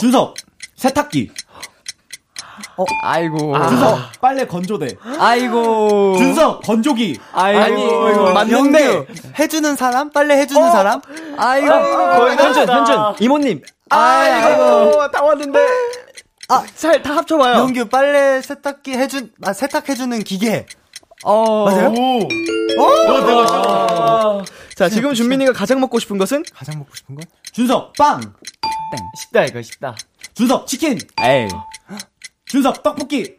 준석! 0.00 0.34
세탁기. 0.76 1.30
아이고. 3.02 3.38
준석! 3.68 4.20
빨래 4.20 4.44
건조대. 4.46 4.96
아이고. 5.18 6.16
준석! 6.18 6.62
건조기. 6.62 7.18
아이고. 7.32 8.32
맞는데 8.32 9.06
해주는 9.38 9.76
사람? 9.76 10.10
빨래 10.10 10.36
해주는 10.38 10.70
사람? 10.72 11.00
아이고. 11.36 11.68
현준, 11.72 12.68
현준, 12.68 12.96
이모님. 13.20 13.62
아이고, 13.90 15.10
다 15.12 15.22
왔는데. 15.22 15.58
아, 16.54 16.64
잘, 16.76 17.02
다 17.02 17.16
합쳐봐요. 17.16 17.58
영규 17.58 17.88
빨래 17.88 18.40
세탁기 18.40 18.92
해준 18.92 19.32
아 19.42 19.52
세탁해주는 19.52 20.22
기계. 20.24 20.66
어. 21.24 21.64
맞아요? 21.64 21.92
자, 24.76 24.88
지금 24.88 25.14
준민이가 25.14 25.52
가장 25.52 25.80
먹고 25.80 25.98
싶은 25.98 26.18
것은? 26.18 26.42
가장 26.54 26.78
먹고 26.78 26.94
싶은 26.94 27.14
건? 27.14 27.24
준석 27.52 27.92
빵. 27.94 28.20
쉽다 29.18 29.44
이거 29.44 29.62
쉽다. 29.62 29.94
준석 30.34 30.66
치킨. 30.66 30.98
에이. 31.22 31.48
준석 32.46 32.82
떡볶이. 32.82 33.36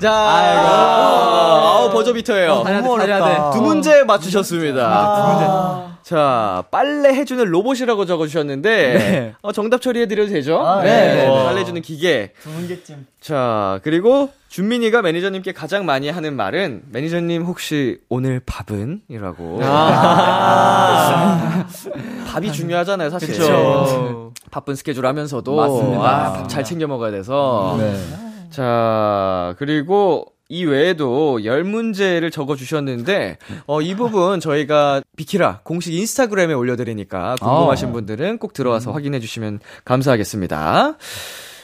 자, 0.00 0.12
아우, 0.12 1.90
버저비터예요. 1.92 2.62
너무 2.64 2.92
어렵다. 2.94 3.50
두 3.52 3.62
문제 3.62 4.02
맞추셨습니다. 4.04 5.91
자, 6.02 6.64
빨래 6.72 7.10
해주는 7.14 7.44
로봇이라고 7.44 8.06
적어주셨는데, 8.06 9.34
어, 9.42 9.52
정답 9.52 9.80
처리해드려도 9.82 10.30
되죠? 10.32 10.60
네. 10.82 11.26
빨래 11.28 11.60
해주는 11.60 11.80
기계. 11.82 12.32
두 12.42 12.48
문제쯤. 12.50 13.06
자, 13.20 13.78
그리고 13.84 14.30
준민이가 14.48 15.00
매니저님께 15.02 15.52
가장 15.52 15.86
많이 15.86 16.10
하는 16.10 16.34
말은, 16.34 16.82
매니저님 16.90 17.42
혹시 17.44 17.98
오늘 18.08 18.40
밥은? 18.44 19.02
이라고. 19.08 19.60
밥이 22.32 22.50
중요하잖아요, 22.52 23.10
사실. 23.10 23.28
그쵸. 23.28 24.32
바쁜 24.50 24.74
스케줄 24.74 25.06
하면서도. 25.06 25.54
맞습니다. 25.54 26.02
아, 26.02 26.32
밥 26.32 26.48
잘 26.48 26.64
챙겨 26.64 26.86
먹어야 26.86 27.10
돼서. 27.10 27.76
네. 27.78 27.94
자, 28.50 29.54
그리고 29.58 30.26
이 30.52 30.66
외에도 30.66 31.42
열 31.46 31.64
문제를 31.64 32.30
적어 32.30 32.56
주셨는데, 32.56 33.38
어, 33.66 33.80
이 33.80 33.94
부분 33.94 34.38
저희가 34.38 35.00
비키라 35.16 35.60
공식 35.64 35.94
인스타그램에 35.94 36.52
올려드리니까 36.52 37.36
궁금하신 37.40 37.88
아. 37.88 37.92
분들은 37.92 38.36
꼭 38.36 38.52
들어와서 38.52 38.92
확인해 38.92 39.18
주시면 39.18 39.60
감사하겠습니다. 39.86 40.98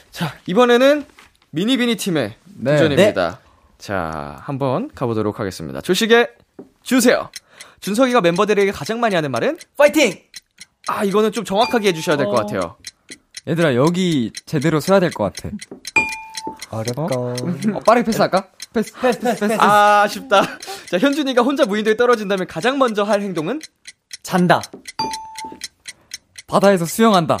자, 0.09 0.33
이번에는 0.47 1.05
미니비니 1.51 1.97
팀의 1.97 2.33
네. 2.57 2.71
도전입니다. 2.77 3.39
자, 3.77 4.37
한번 4.41 4.89
가보도록 4.95 5.39
하겠습니다. 5.39 5.81
조식에 5.81 6.29
주세요. 6.81 7.29
준석이가 7.81 8.21
멤버들에게 8.21 8.71
가장 8.71 8.99
많이 8.99 9.13
하는 9.13 9.29
말은? 9.29 9.59
파이팅! 9.77 10.17
아, 10.87 11.03
이거는 11.03 11.31
좀 11.31 11.45
정확하게 11.45 11.89
해주셔야 11.89 12.17
될것 12.17 12.35
같아요. 12.35 12.75
얘들아, 13.47 13.75
여기 13.75 14.31
제대로 14.47 14.79
써야 14.79 14.99
될 14.99 15.11
것 15.11 15.31
같아. 15.31 15.55
어렵다. 16.71 17.03
어, 17.03 17.35
빠르게 17.85 18.05
패스할까? 18.05 18.47
패스, 18.73 18.93
패스, 18.99 19.19
패스, 19.19 19.47
패스. 19.47 19.57
아, 19.61 20.03
아쉽다. 20.03 20.41
자, 20.89 20.97
현준이가 20.99 21.41
혼자 21.41 21.65
무인도에 21.65 21.97
떨어진다면 21.97 22.47
가장 22.47 22.77
먼저 22.77 23.03
할 23.03 23.21
행동은? 23.21 23.59
잔다. 24.21 24.61
바다에서 26.47 26.85
수영한다. 26.85 27.37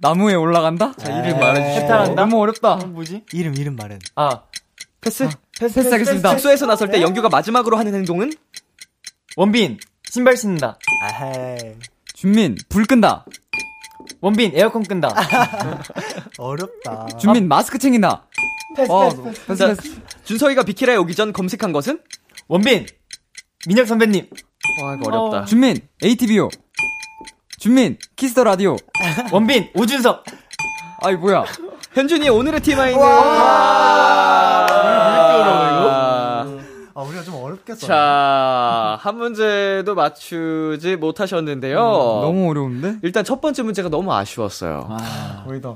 나무에 0.00 0.34
올라간다? 0.34 0.94
자, 0.96 1.20
이름 1.24 1.38
말해주시죠. 1.40 1.84
해탈한다? 1.84 2.14
너무 2.14 2.40
어렵다. 2.40 2.76
뭐지? 2.76 3.24
이름 3.32 3.54
이름 3.54 3.76
말은. 3.76 3.98
아 4.14 4.42
패스? 5.00 5.28
패스 5.58 5.80
하겠습니다. 5.80 6.30
숙소에서 6.30 6.66
나설 6.66 6.90
때 6.90 7.00
연규가 7.02 7.28
마지막으로 7.28 7.76
하는 7.76 7.94
행동은? 7.94 8.32
원빈 9.36 9.78
신발 10.10 10.36
신는다. 10.36 10.78
아헤이. 11.02 11.74
준민, 12.14 12.56
불 12.68 12.86
끈다. 12.86 13.24
원빈 14.20 14.52
에어컨 14.54 14.82
끈다. 14.84 15.08
어렵다. 16.38 17.06
준민, 17.18 17.48
마스크 17.48 17.78
챙긴다. 17.78 18.26
패스, 18.78 18.90
어, 18.92 19.08
패스, 19.46 19.56
자, 19.56 19.66
패스. 19.68 20.00
준석이가 20.24 20.62
비키라에 20.62 20.96
오기 20.96 21.14
전 21.16 21.32
검색한 21.32 21.72
것은? 21.72 22.00
원빈 22.46 22.86
민혁 23.66 23.86
선배님. 23.88 24.28
와, 24.82 24.94
이거 24.94 25.08
어렵다. 25.08 25.44
준민, 25.46 25.76
ATBO. 26.02 26.48
준민, 27.58 27.98
키스 28.14 28.33
더 28.33 28.44
라디오. 28.44 28.76
원빈 29.32 29.70
오준석. 29.74 30.24
아이, 31.02 31.16
뭐야. 31.16 31.44
현준이 31.94 32.28
오늘의 32.28 32.60
TMI는? 32.60 32.98
아, 37.68 37.74
아 37.74 37.74
어렵게 37.74 37.74
써. 37.74 37.86
자, 37.86 38.98
한 39.00 39.16
문제도 39.18 39.94
맞추지 39.94 40.96
못하셨는데요. 40.96 41.78
너무 41.78 42.50
어려운데? 42.50 42.96
일단 43.02 43.24
첫 43.24 43.40
번째 43.40 43.62
문제가 43.62 43.88
너무 43.88 44.12
아쉬웠어요. 44.12 44.88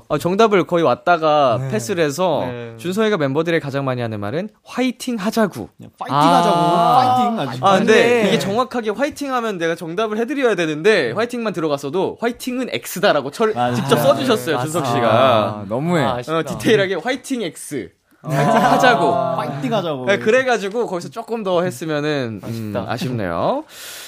아, 0.09 0.17
정답을 0.17 0.65
거의 0.65 0.83
왔다가 0.83 1.57
네. 1.61 1.69
패스를 1.69 2.03
해서 2.03 2.43
네. 2.45 2.73
준서이가 2.77 3.17
멤버들이 3.17 3.59
가장 3.59 3.85
많이 3.85 4.01
하는 4.01 4.19
말은 4.19 4.49
화이팅 4.63 5.17
하자구. 5.17 5.69
파이팅 5.99 6.15
하자고. 6.15 6.57
파이팅 6.57 7.39
아주. 7.39 7.59
아, 7.61 7.77
근데 7.77 7.93
네. 7.93 8.27
이게 8.29 8.39
정확하게 8.39 8.91
화이팅 8.91 9.33
하면 9.33 9.57
내가 9.57 9.75
정답을 9.75 10.17
해드려야 10.17 10.55
되는데, 10.55 11.11
화이팅만 11.11 11.53
들어갔어도, 11.53 12.17
화이팅은 12.19 12.69
X다라고 12.71 13.31
철. 13.31 13.53
직접 13.75 13.97
써주셨어요, 13.97 14.59
준석 14.59 14.85
씨가. 14.87 15.09
아, 15.09 15.65
너무해. 15.67 16.03
아. 16.03 16.21
어, 16.27 16.43
디테일하게 16.43 16.95
화이팅 16.95 17.41
X. 17.43 17.91
화이팅 18.23 18.61
하자고. 18.61 19.11
파이팅 19.35 19.73
하자고. 19.73 20.05
네, 20.05 20.17
그래가지고 20.17 20.87
거기서 20.87 21.09
조금 21.09 21.43
더 21.43 21.61
했으면은 21.63 22.39
음. 22.43 22.73
아쉽네요. 22.87 23.63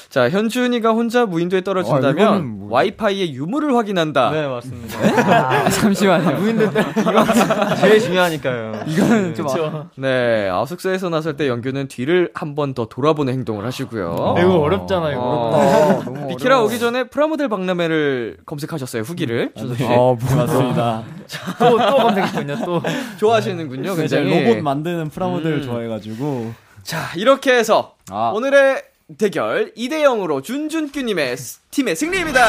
자, 0.09 0.29
현준이가 0.29 0.91
혼자 0.91 1.25
무인도에 1.25 1.59
아, 1.59 1.63
떨어진다면 1.63 2.15
이거는 2.17 2.45
뭐- 2.59 2.67
와이파이의 2.71 3.33
유무를 3.33 3.75
확인한다. 3.75 4.31
네 4.31 4.47
맞습니다. 4.47 5.69
잠시만요. 5.69 6.37
제일 7.81 7.99
중요하니까요. 7.99 8.83
이거는 8.87 9.35
좀. 9.35 9.45
그렇죠. 9.47 9.89
네, 9.97 10.49
아, 10.49 10.65
숙소에서 10.65 11.09
나설 11.09 11.35
때 11.37 11.47
영규는 11.47 11.87
뒤를 11.87 12.31
한 12.33 12.55
번 12.55 12.73
더 12.73 12.85
돌아보는 12.87 13.31
행동을 13.33 13.65
하시고요. 13.65 14.35
이거 14.39 14.59
어렵잖아 14.59 15.11
이거. 15.11 15.21
어, 15.21 16.01
너무 16.05 16.27
비키라 16.29 16.55
어려워. 16.55 16.65
오기 16.65 16.79
전에 16.79 17.03
프라모델 17.05 17.47
박람회를 17.49 18.37
검색하셨어요, 18.45 19.01
후기를. 19.03 19.51
씨. 19.57 19.83
어, 19.83 20.17
맞습니다. 20.35 21.03
또 21.59 21.77
또 21.77 21.95
검색했군요 21.97 22.57
또. 22.65 22.81
좋아하시는군요, 23.17 23.91
이제 23.93 24.17
굉장히. 24.17 24.45
로봇 24.45 24.61
만드는 24.63 25.09
프라모델을 25.09 25.57
음. 25.57 25.63
좋아해가지고. 25.63 26.53
자, 26.83 26.99
이렇게 27.15 27.53
해서 27.55 27.95
아. 28.11 28.31
오늘의 28.33 28.83
대결 29.19 29.71
2대 29.75 30.01
0으로 30.03 30.43
준준규님의 30.43 31.37
스- 31.37 31.59
팀의 31.69 31.95
승리입니다. 31.95 32.41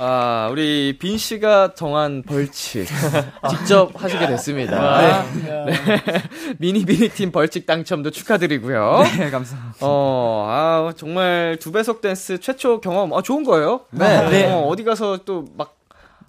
아, 0.00 0.48
우리 0.52 0.96
빈 1.00 1.16
씨가 1.18 1.72
정한 1.74 2.22
벌칙 2.22 2.86
직접 3.50 3.90
하시게 4.00 4.26
됐습니다. 4.28 5.24
네. 5.34 5.74
미니 6.58 6.84
비니 6.84 7.08
팀 7.08 7.32
벌칙 7.32 7.64
당첨도 7.66 8.10
축하드리고요. 8.10 9.02
네, 9.18 9.30
감사합니다. 9.30 9.78
어, 9.80 10.46
아, 10.48 10.92
정말 10.96 11.56
두 11.58 11.72
배속 11.72 12.00
댄스 12.00 12.38
최초 12.40 12.80
경험, 12.80 13.12
아, 13.14 13.22
좋은 13.22 13.42
거예요. 13.44 13.80
네. 13.90 14.28
네. 14.28 14.52
어, 14.52 14.60
어디 14.68 14.84
가서 14.84 15.18
또 15.24 15.46
막, 15.56 15.74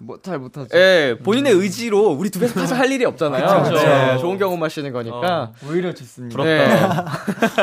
뭐, 0.02 0.16
잘 0.22 0.38
못하죠. 0.38 0.68
예, 0.74 1.16
본인의 1.22 1.52
의지로 1.52 2.08
우리 2.08 2.30
두 2.30 2.40
배속 2.40 2.56
가서 2.56 2.74
할 2.74 2.90
일이 2.90 3.04
없잖아요. 3.04 3.62
그쵸. 3.64 3.74
네, 3.76 4.16
좋은 4.18 4.38
경험 4.38 4.62
하시는 4.62 4.90
거니까. 4.92 5.52
오히려 5.68 5.92
좋습니다. 5.92 6.42
네. 6.42 6.64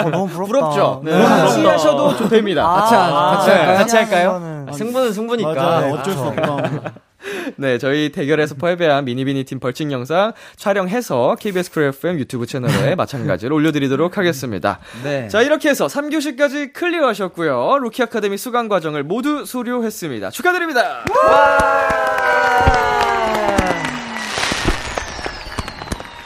어, 0.04 0.10
너무 0.12 0.28
부럽다. 0.28 0.46
부럽죠? 0.46 1.02
네. 1.04 1.12
같이 1.12 1.56
부럽다. 1.58 1.74
하셔도 1.74 2.16
좋답니다. 2.16 2.64
같이, 2.68 2.94
하- 2.94 3.12
같이 3.12 3.48
네. 3.50 3.56
할까요? 3.56 3.78
같이 3.78 3.96
할까요? 3.96 4.66
아, 4.68 4.72
승부는 4.72 5.14
승부니까. 5.14 5.54
맞아. 5.54 5.80
네, 5.82 5.92
어쩔 5.92 6.14
수 6.14 6.20
없다. 6.22 6.94
네, 7.58 7.78
저희 7.80 8.12
대결에서 8.12 8.54
패배한 8.56 9.04
미니비니 9.06 9.44
팀 9.46 9.60
벌칙 9.60 9.92
영상 9.92 10.34
촬영해서 10.56 11.36
KBS 11.40 11.72
쿨 11.72 11.84
FM 11.86 12.20
유튜브 12.20 12.46
채널에 12.46 12.94
마찬가지로 12.96 13.56
올려드리도록 13.56 14.18
하겠습니다. 14.20 14.80
네. 15.04 15.28
자, 15.28 15.42
이렇게 15.42 15.70
해서 15.70 15.88
3교시까지 15.88 16.74
클리어하셨고요. 16.74 17.80
루키 17.80 18.04
아카데미 18.04 18.38
수강 18.38 18.68
과정을 18.70 19.04
모두 19.04 19.46
수료했습니다. 19.46 20.30
축하드립니다. 20.30 21.04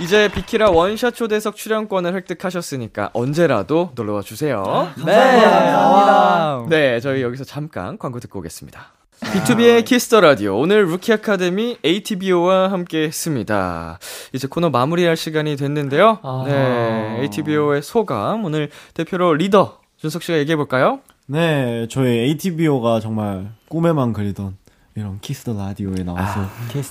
이제 0.01 0.29
비키라 0.29 0.71
원샷 0.71 1.15
초대석 1.15 1.55
출연권을 1.55 2.13
획득하셨으니까 2.15 3.11
언제라도 3.13 3.91
놀러와 3.95 4.21
주세요. 4.21 4.91
네. 5.05 5.13
감사합니다. 5.13 6.65
네, 6.69 6.99
저희 6.99 7.21
여기서 7.21 7.43
잠깐 7.43 7.97
광고 7.97 8.19
듣고 8.19 8.39
오겠습니다. 8.39 8.91
BTOB의 9.21 9.85
키스 9.85 10.06
더 10.06 10.19
라디오 10.19 10.57
오늘 10.57 10.85
루키 10.87 11.13
아카데미 11.13 11.77
ATBO와 11.85 12.71
함께 12.71 13.03
했습니다. 13.03 13.99
이제 14.33 14.47
코너 14.47 14.69
마무리할 14.71 15.15
시간이 15.15 15.55
됐는데요. 15.55 16.19
아. 16.23 16.43
네, 16.47 17.19
ATBO의 17.21 17.83
소감 17.83 18.43
오늘 18.43 18.69
대표로 18.95 19.35
리더 19.35 19.77
준석 19.97 20.23
씨가 20.23 20.39
얘기해 20.39 20.55
볼까요? 20.55 20.99
네, 21.27 21.87
저희 21.89 22.09
ATBO가 22.09 22.99
정말 22.99 23.51
꿈에만 23.69 24.11
그리던 24.13 24.57
이런 24.95 25.19
키스 25.21 25.45
더 25.45 25.53
라디오에 25.53 26.03
나와서 26.03 26.41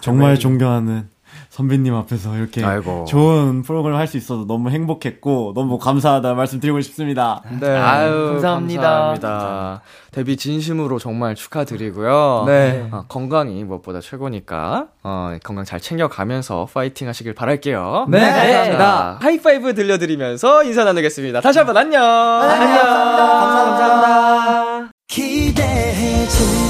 정말 0.00 0.38
존경하는 0.38 1.08
선배님 1.50 1.94
앞에서 1.94 2.36
이렇게 2.36 2.64
아이고. 2.64 3.04
좋은 3.04 3.62
프로그램 3.62 3.96
할 3.96 4.08
수 4.08 4.16
있어서 4.16 4.46
너무 4.48 4.70
행복했고 4.70 5.52
너무 5.54 5.78
감사하다 5.78 6.34
말씀드리고 6.34 6.80
싶습니다. 6.80 7.40
네. 7.60 7.68
아유, 7.68 8.30
감사합니다. 8.32 8.82
감사합니다. 8.82 9.82
데뷔 10.10 10.36
진심으로 10.36 10.98
정말 10.98 11.36
축하드리고요. 11.36 12.44
네. 12.48 12.88
어, 12.90 13.04
건강이 13.06 13.62
무엇보다 13.62 14.00
최고니까 14.00 14.86
어, 15.04 15.36
건강 15.44 15.64
잘 15.64 15.78
챙겨가면서 15.78 16.66
파이팅 16.74 17.06
하시길 17.06 17.34
바랄게요. 17.34 18.06
네, 18.08 18.18
자, 18.76 19.16
하이파이브 19.20 19.74
들려드리면서 19.74 20.64
인사 20.64 20.82
나누겠습니다. 20.82 21.40
다시 21.42 21.58
한번 21.60 21.76
안녕. 21.76 22.02
안녕. 22.02 22.84
감사합니다. 22.84 24.90
기대해 25.06 26.26
즐 26.26 26.69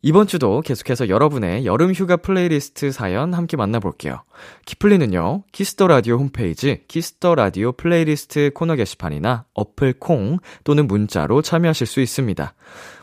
이번 0.00 0.28
주도 0.28 0.60
계속해서 0.60 1.08
여러분의 1.08 1.66
여름 1.66 1.92
휴가 1.92 2.16
플레이리스트 2.16 2.92
사연 2.92 3.34
함께 3.34 3.56
만나볼게요. 3.56 4.22
키플리는요, 4.64 5.42
키스 5.50 5.74
더 5.74 5.88
라디오 5.88 6.18
홈페이지 6.18 6.84
키스 6.86 7.16
더 7.16 7.34
라디오 7.34 7.72
플레이리스트 7.72 8.52
코너 8.54 8.76
게시판이나 8.76 9.46
어플 9.54 9.94
콩 9.94 10.38
또는 10.62 10.86
문자로 10.86 11.42
참여하실 11.42 11.88
수 11.88 12.00
있습니다. 12.00 12.54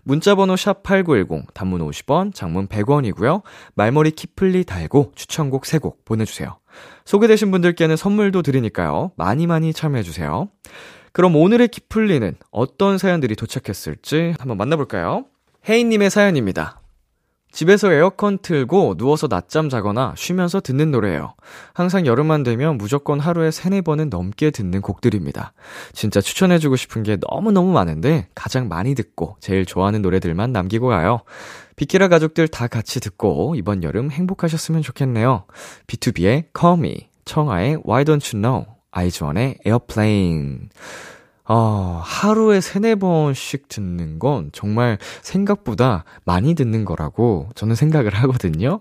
문자 0.03 0.35
번호 0.35 0.55
샵8910 0.55 1.53
단문 1.53 1.81
50원, 1.81 2.33
장문 2.33 2.67
100원이고요. 2.69 3.41
말머리 3.73 4.11
키플리 4.11 4.63
달고 4.63 5.11
추천곡 5.15 5.63
3곡 5.63 6.05
보내 6.05 6.23
주세요. 6.23 6.59
소개되신 7.03 7.51
분들께는 7.51 7.97
선물도 7.97 8.41
드리니까요. 8.41 9.11
많이 9.17 9.47
많이 9.47 9.73
참여해 9.73 10.01
주세요. 10.03 10.47
그럼 11.11 11.35
오늘의 11.35 11.67
키플리는 11.67 12.35
어떤 12.51 12.97
사연들이 12.97 13.35
도착했을지 13.35 14.35
한번 14.39 14.55
만나볼까요? 14.57 15.25
혜인님의 15.67 16.09
사연입니다. 16.09 16.79
집에서 17.55 17.89
에어컨 17.93 18.37
틀고 18.37 18.95
누워서 18.97 19.27
낮잠 19.29 19.69
자거나 19.69 20.13
쉬면서 20.17 20.59
듣는 20.59 20.91
노래예요. 20.91 21.35
항상 21.73 22.05
여름만 22.05 22.43
되면 22.43 22.77
무조건 22.77 23.21
하루에 23.21 23.49
세네 23.49 23.79
번은 23.79 24.09
넘게 24.09 24.51
듣는 24.51 24.81
곡들입니다. 24.81 25.53
진짜 25.93 26.19
추천해주고 26.19 26.75
싶은 26.75 27.03
게 27.03 27.17
너무너무 27.29 27.71
많은데 27.71 28.27
가장 28.35 28.67
많이 28.67 28.93
듣고 28.93 29.37
제일 29.39 29.65
좋아하는 29.65 30.01
노래들만 30.01 30.51
남기고 30.51 30.89
가요. 30.89 31.21
비키라 31.77 32.09
가족들 32.09 32.49
다 32.49 32.67
같이 32.67 32.99
듣고 32.99 33.55
이번 33.55 33.83
여름 33.83 34.11
행복하셨으면 34.11 34.81
좋겠네요. 34.81 35.45
B2B의 35.87 36.47
Call 36.59 36.77
Me, 36.77 37.07
청하의 37.23 37.83
Why 37.87 38.03
Don't 38.03 38.35
You 38.35 38.41
Know, 38.41 38.65
아이즈원의 38.91 39.59
Airplane. 39.65 40.67
어, 41.47 42.01
하루에 42.03 42.59
세네 42.61 42.95
번씩 42.95 43.67
듣는 43.69 44.19
건 44.19 44.49
정말 44.51 44.97
생각보다 45.21 46.03
많이 46.23 46.55
듣는 46.55 46.85
거라고 46.85 47.49
저는 47.55 47.75
생각을 47.75 48.13
하거든요. 48.15 48.79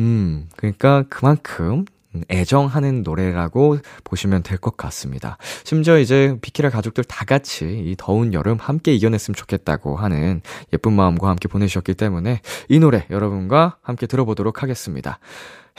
음, 0.00 0.48
그러니까 0.56 1.04
그만큼 1.08 1.84
애정하는 2.30 3.02
노래라고 3.02 3.78
보시면 4.04 4.42
될 4.42 4.58
것 4.58 4.76
같습니다. 4.76 5.38
심지어 5.64 5.98
이제 5.98 6.36
비키라 6.42 6.68
가족들 6.68 7.04
다 7.04 7.24
같이 7.24 7.64
이 7.64 7.94
더운 7.96 8.34
여름 8.34 8.58
함께 8.60 8.92
이겨냈으면 8.92 9.34
좋겠다고 9.34 9.96
하는 9.96 10.42
예쁜 10.74 10.92
마음과 10.92 11.28
함께 11.30 11.48
보내주셨기 11.48 11.94
때문에 11.94 12.42
이 12.68 12.78
노래 12.78 13.06
여러분과 13.10 13.78
함께 13.80 14.06
들어보도록 14.06 14.62
하겠습니다. 14.62 15.18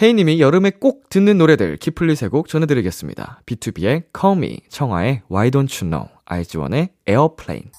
혜이님이 0.02 0.42
여름에 0.42 0.72
꼭 0.72 1.08
듣는 1.10 1.38
노래들 1.38 1.78
키플리 1.78 2.16
세곡 2.16 2.48
전해드리겠습니다. 2.48 3.42
B2B의 3.46 4.06
Call 4.20 4.38
Me, 4.40 4.58
청하의 4.70 5.22
Why 5.32 5.52
Don't 5.52 5.84
You 5.84 5.92
Know, 5.92 6.08
아이즈원의 6.34 6.90
Airplane. 7.08 7.72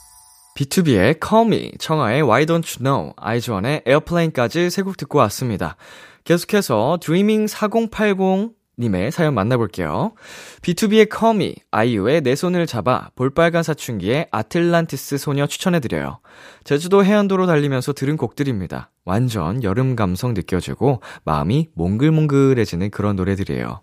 B2B의 0.56 1.18
Call 1.20 1.46
Me, 1.48 1.72
청하의 1.78 2.22
Why 2.22 2.46
Don't 2.46 2.78
You 2.78 2.84
Know, 2.84 3.12
아이즈원의 3.16 3.82
Airplane까지 3.86 4.70
세 4.70 4.82
곡 4.82 4.96
듣고 4.96 5.18
왔습니다. 5.18 5.76
계속해서 6.22 6.98
Dreaming 7.00 7.50
4080 7.50 8.52
님의 8.78 9.10
사연 9.12 9.34
만나볼게요. 9.34 10.14
B2B의 10.62 11.08
Call 11.12 11.36
Me, 11.36 11.54
아이유의 11.72 12.22
내 12.22 12.34
손을 12.36 12.66
잡아, 12.66 13.10
볼빨간 13.16 13.62
사춘기의 13.64 14.28
아틀란티스 14.30 15.18
소녀 15.18 15.46
추천해드려요. 15.46 16.18
제주도 16.64 17.04
해안도로 17.04 17.46
달리면서 17.46 17.92
들은 17.92 18.16
곡들입니다. 18.16 18.90
완전 19.04 19.62
여름 19.64 19.96
감성 19.96 20.34
느껴지고 20.34 21.02
마음이 21.24 21.70
몽글몽글해지는 21.74 22.90
그런 22.90 23.16
노래들이에요. 23.16 23.80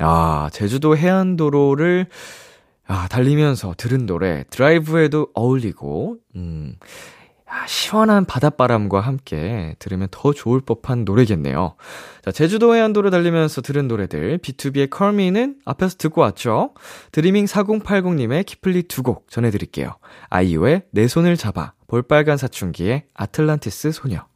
아, 0.00 0.50
제주도 0.52 0.94
해안도로를 0.96 2.08
아, 2.86 3.08
달리면서 3.08 3.74
들은 3.76 4.06
노래 4.06 4.44
드라이브에도 4.50 5.28
어울리고 5.34 6.16
음. 6.36 6.76
아, 7.48 7.64
시원한 7.68 8.24
바닷바람과 8.24 9.00
함께 9.00 9.76
들으면 9.78 10.08
더 10.10 10.32
좋을 10.32 10.60
법한 10.60 11.04
노래겠네요. 11.04 11.76
자, 12.24 12.32
제주도 12.32 12.74
해안도로 12.74 13.10
달리면서 13.10 13.62
들은 13.62 13.86
노래들 13.86 14.38
B2B의 14.38 14.90
컬미는 14.90 15.60
앞에서 15.64 15.96
듣고 15.96 16.22
왔죠. 16.22 16.74
드리밍 17.12 17.44
4080님의 17.44 18.44
키플리 18.46 18.84
두 18.84 19.02
곡 19.04 19.30
전해드릴게요. 19.30 19.94
아이유의 20.28 20.82
내 20.90 21.06
손을 21.06 21.36
잡아, 21.36 21.72
볼빨간 21.86 22.36
사춘기의 22.36 23.04
아틀란티스 23.14 23.92
소녀. 23.92 24.26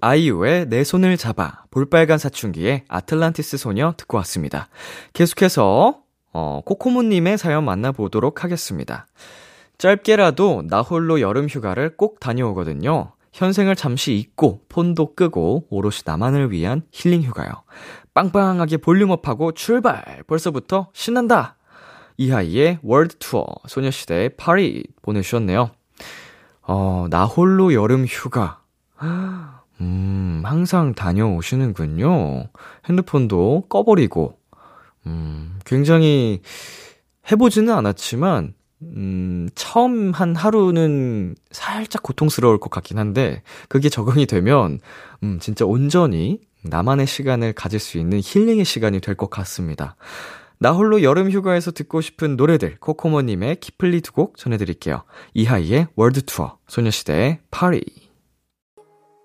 아이유의 0.00 0.68
내 0.68 0.82
손을 0.82 1.16
잡아, 1.16 1.62
볼빨간 1.70 2.18
사춘기의 2.18 2.84
아틀란티스 2.88 3.56
소녀 3.56 3.94
듣고 3.96 4.16
왔습니다. 4.18 4.68
계속해서 5.12 6.00
어, 6.38 6.60
코코모님의 6.66 7.38
사연 7.38 7.64
만나보도록 7.64 8.44
하겠습니다. 8.44 9.06
짧게라도 9.78 10.64
나 10.68 10.82
홀로 10.82 11.22
여름 11.22 11.46
휴가를 11.48 11.96
꼭 11.96 12.20
다녀오거든요. 12.20 13.12
현생을 13.32 13.74
잠시 13.74 14.12
잊고 14.12 14.60
폰도 14.68 15.14
끄고 15.14 15.66
오롯이 15.70 16.00
나만을 16.04 16.50
위한 16.50 16.82
힐링 16.92 17.22
휴가요. 17.22 17.48
빵빵하게 18.12 18.76
volume 18.78 19.15
up하고 19.15 19.52
출발! 19.52 20.22
벌써부터 20.26 20.90
신난다! 20.92 21.56
이하이의 22.18 22.80
World 22.82 23.16
Tour, 23.16 23.46
소녀시대의 23.66 24.36
파리 24.36 24.84
보내주셨네요. 25.00 25.70
어, 26.62 27.06
나 27.08 27.24
홀로 27.24 27.72
여름 27.72 28.04
휴가. 28.04 28.60
음, 29.80 30.42
항상 30.44 30.94
다녀오시는군요. 30.94 32.48
핸드폰도 32.88 33.64
꺼버리고, 33.70 34.38
음, 35.06 35.58
굉장히 35.64 36.40
해보지는 37.30 37.72
않았지만, 37.72 38.54
음, 38.82 39.48
처음 39.54 40.12
한 40.12 40.36
하루는 40.36 41.34
살짝 41.50 42.02
고통스러울 42.02 42.58
것 42.58 42.70
같긴 42.70 42.98
한데, 42.98 43.42
그게 43.68 43.88
적응이 43.88 44.26
되면, 44.26 44.80
음, 45.22 45.38
진짜 45.40 45.64
온전히, 45.64 46.40
나만의 46.62 47.06
시간을 47.06 47.52
가질 47.52 47.78
수 47.80 47.98
있는 47.98 48.20
힐링의 48.22 48.64
시간이 48.64 49.00
될 49.00 49.14
것 49.14 49.30
같습니다. 49.30 49.96
나 50.58 50.72
홀로 50.72 51.02
여름 51.02 51.30
휴가에서 51.30 51.70
듣고 51.70 52.00
싶은 52.00 52.36
노래들 52.36 52.76
코코모님의 52.80 53.56
키플리 53.60 54.00
두 54.00 54.12
곡 54.12 54.36
전해드릴게요. 54.38 55.04
이하이의 55.34 55.88
World 55.96 56.22
Tour, 56.22 56.58
소녀시대의 56.68 57.40
파리. 57.50 57.82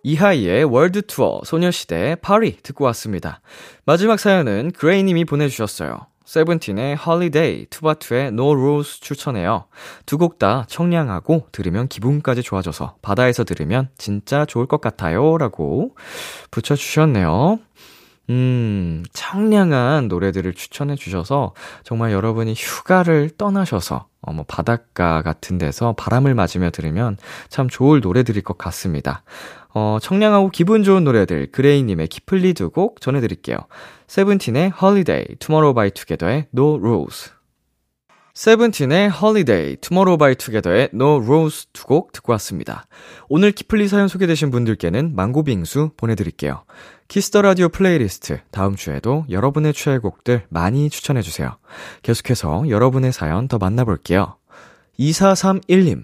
이하이의 0.03 0.63
World 0.65 1.01
Tour, 1.03 1.41
소녀시대의 1.43 2.17
파리 2.17 2.57
듣고 2.63 2.85
왔습니다. 2.85 3.41
마지막 3.85 4.19
사연은 4.19 4.71
그레이님이 4.71 5.25
보내주셨어요. 5.25 6.07
세븐틴의 6.25 6.97
Holiday, 7.05 7.65
투바투의 7.69 8.27
No 8.27 8.53
Rules 8.53 9.01
추천해요. 9.01 9.65
두 10.05 10.17
곡 10.17 10.39
다 10.39 10.65
청량하고 10.69 11.47
들으면 11.51 11.87
기분까지 11.89 12.41
좋아져서 12.41 12.95
바다에서 13.01 13.43
들으면 13.43 13.89
진짜 13.97 14.45
좋을 14.45 14.65
것 14.65 14.79
같아요. 14.79 15.37
라고 15.37 15.95
붙여주셨네요. 16.51 17.59
음, 18.29 19.03
청량한 19.11 20.07
노래들을 20.07 20.53
추천해 20.53 20.95
주셔서 20.95 21.53
정말 21.83 22.13
여러분이 22.13 22.53
휴가를 22.55 23.29
떠나셔서 23.37 24.07
어, 24.21 24.31
뭐 24.33 24.45
바닷가 24.47 25.21
같은 25.23 25.57
데서 25.57 25.93
바람을 25.97 26.33
맞으며 26.35 26.69
들으면 26.69 27.17
참 27.49 27.67
좋을 27.67 27.99
노래들일 27.99 28.43
것 28.43 28.57
같습니다. 28.57 29.23
어, 29.73 29.97
청량하고 30.01 30.49
기분 30.49 30.83
좋은 30.83 31.03
노래들 31.03 31.51
그레이님의 31.51 32.07
키플리 32.07 32.53
두 32.53 32.69
곡 32.71 33.01
전해드릴게요. 33.01 33.57
세븐틴의 34.07 34.73
Holiday, 34.81 35.25
Tomorrow 35.39 35.73
by 35.73 35.91
Together의 35.91 36.47
No 36.53 36.77
Rules. 36.77 37.31
세븐틴의 38.33 39.11
Holiday, 39.21 39.75
Tomorrow 39.77 40.17
by 40.17 40.35
Together의 40.35 40.89
No 40.93 41.17
Rules 41.21 41.67
두 41.73 41.85
곡 41.85 42.11
듣고 42.13 42.31
왔습니다. 42.33 42.85
오늘 43.29 43.51
키플리 43.51 43.87
사연 43.87 44.07
소개되신 44.07 44.51
분들께는 44.51 45.15
망고 45.15 45.43
빙수 45.43 45.91
보내드릴게요. 45.97 46.63
키스 47.09 47.29
더 47.29 47.41
라디오 47.41 47.67
플레이리스트 47.69 48.39
다음 48.51 48.75
주에도 48.77 49.25
여러분의 49.29 49.73
최애곡들 49.73 50.45
많이 50.49 50.89
추천해주세요. 50.89 51.57
계속해서 52.03 52.69
여러분의 52.69 53.11
사연 53.11 53.49
더 53.49 53.57
만나볼게요. 53.57 54.37
2431님, 54.97 56.03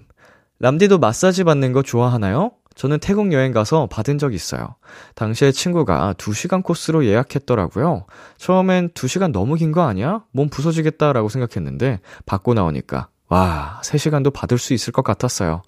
람디도 0.60 0.98
마사지 0.98 1.44
받는 1.44 1.72
거 1.72 1.82
좋아하나요? 1.82 2.50
저는 2.78 3.00
태국 3.00 3.32
여행 3.32 3.50
가서 3.52 3.86
받은 3.86 4.18
적 4.18 4.32
있어요. 4.32 4.76
당시에 5.16 5.50
친구가 5.50 6.14
2시간 6.16 6.62
코스로 6.62 7.04
예약했더라고요. 7.04 8.06
처음엔 8.36 8.90
2시간 8.90 9.32
너무 9.32 9.56
긴 9.56 9.72
거 9.72 9.82
아니야? 9.82 10.22
몸 10.30 10.48
부서지겠다라고 10.48 11.28
생각했는데 11.28 11.98
받고 12.24 12.54
나오니까 12.54 13.08
와, 13.28 13.80
3시간도 13.82 14.32
받을 14.32 14.58
수 14.58 14.74
있을 14.74 14.92
것 14.92 15.02
같았어요. 15.02 15.62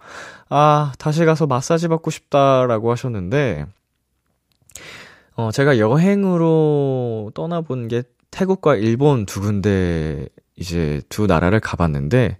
아, 0.48 0.92
다시 0.98 1.24
가서 1.24 1.46
마사지 1.48 1.88
받고 1.88 2.12
싶다라고 2.12 2.92
하셨는데 2.92 3.66
어, 5.34 5.50
제가 5.52 5.78
여행으로 5.78 7.32
떠나본 7.34 7.88
게 7.88 8.04
태국과 8.30 8.76
일본 8.76 9.26
두 9.26 9.40
군데 9.40 10.28
이제 10.54 11.02
두 11.08 11.26
나라를 11.26 11.58
가봤는데 11.58 12.38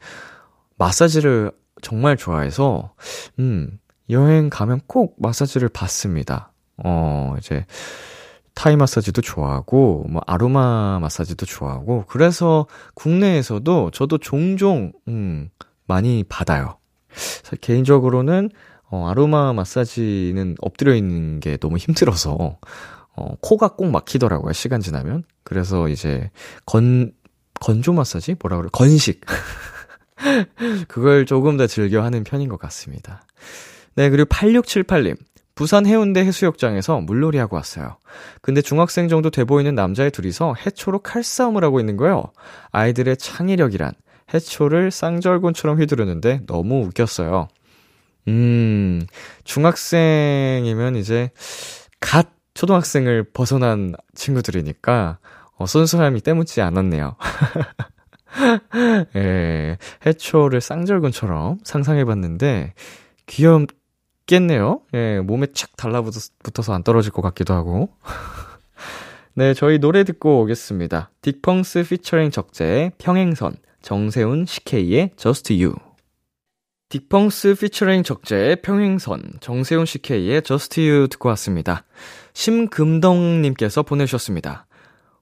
마사지를 0.78 1.50
정말 1.82 2.16
좋아해서 2.16 2.94
음, 3.40 3.78
여행 4.10 4.50
가면 4.50 4.80
꼭 4.86 5.16
마사지를 5.18 5.68
받습니다. 5.68 6.52
어, 6.76 7.34
이제 7.38 7.66
타이 8.54 8.76
마사지도 8.76 9.22
좋아하고 9.22 10.06
뭐 10.08 10.22
아로마 10.26 10.98
마사지도 11.00 11.46
좋아하고 11.46 12.04
그래서 12.08 12.66
국내에서도 12.94 13.90
저도 13.92 14.18
종종 14.18 14.92
음, 15.08 15.50
많이 15.86 16.24
받아요. 16.28 16.78
개인적으로는 17.60 18.50
어, 18.90 19.08
아로마 19.08 19.52
마사지는 19.52 20.56
엎드려 20.60 20.94
있는 20.94 21.38
게 21.38 21.56
너무 21.56 21.76
힘들어서, 21.76 22.58
어, 23.16 23.34
코가 23.40 23.76
꼭 23.76 23.86
막히더라고요, 23.90 24.52
시간 24.52 24.80
지나면. 24.80 25.22
그래서 25.44 25.88
이제, 25.88 26.30
건, 26.66 27.12
건조 27.60 27.92
마사지? 27.92 28.34
뭐라 28.40 28.56
그래? 28.56 28.68
건식. 28.72 29.20
그걸 30.88 31.24
조금 31.24 31.56
더 31.56 31.66
즐겨 31.66 32.02
하는 32.02 32.24
편인 32.24 32.48
것 32.48 32.58
같습니다. 32.58 33.22
네, 34.00 34.08
그리고 34.08 34.30
8678님. 34.30 35.14
부산 35.54 35.84
해운대 35.84 36.24
해수욕장에서 36.24 37.02
물놀이 37.02 37.36
하고 37.36 37.56
왔어요. 37.56 37.98
근데 38.40 38.62
중학생 38.62 39.08
정도 39.08 39.28
돼 39.28 39.44
보이는 39.44 39.74
남자애 39.74 40.08
둘이서 40.08 40.54
해초로 40.54 41.00
칼싸움을 41.00 41.62
하고 41.64 41.80
있는 41.80 41.98
거예요. 41.98 42.32
아이들의 42.70 43.18
창의력이란 43.18 43.92
해초를 44.32 44.90
쌍절곤처럼 44.90 45.78
휘두르는데 45.78 46.46
너무 46.46 46.86
웃겼어요. 46.86 47.48
음, 48.28 49.02
중학생이면 49.44 50.96
이제 50.96 51.28
갓 52.00 52.30
초등학생을 52.54 53.24
벗어난 53.34 53.92
친구들이니까 54.14 55.18
어, 55.56 55.66
순수함이 55.66 56.22
때묻지 56.22 56.62
않았네요. 56.62 57.16
예, 59.16 59.76
해초를 60.06 60.62
쌍절곤처럼 60.62 61.58
상상해봤는데 61.64 62.72
귀엽 63.26 63.66
겠네요. 64.30 64.82
예, 64.94 65.18
몸에 65.20 65.48
착 65.52 65.76
달라붙어서 65.76 66.72
안 66.72 66.84
떨어질 66.84 67.10
것 67.10 67.20
같기도 67.20 67.52
하고. 67.52 67.90
네, 69.34 69.54
저희 69.54 69.78
노래 69.78 70.04
듣고 70.04 70.42
오겠습니다. 70.42 71.10
딕펑스 71.22 71.88
피처링 71.88 72.30
적재의 72.30 72.92
평행선, 72.98 73.56
정세훈 73.82 74.46
CK의 74.46 75.10
Just 75.16 75.52
You. 75.52 75.74
딕펑스 76.90 77.58
피처링 77.58 78.04
적재의 78.04 78.62
평행선, 78.62 79.38
정세훈 79.40 79.84
CK의 79.84 80.42
Just 80.42 80.80
You 80.80 81.08
듣고 81.08 81.28
왔습니다. 81.30 81.84
심금덕님께서 82.32 83.82
보내주셨습니다. 83.82 84.66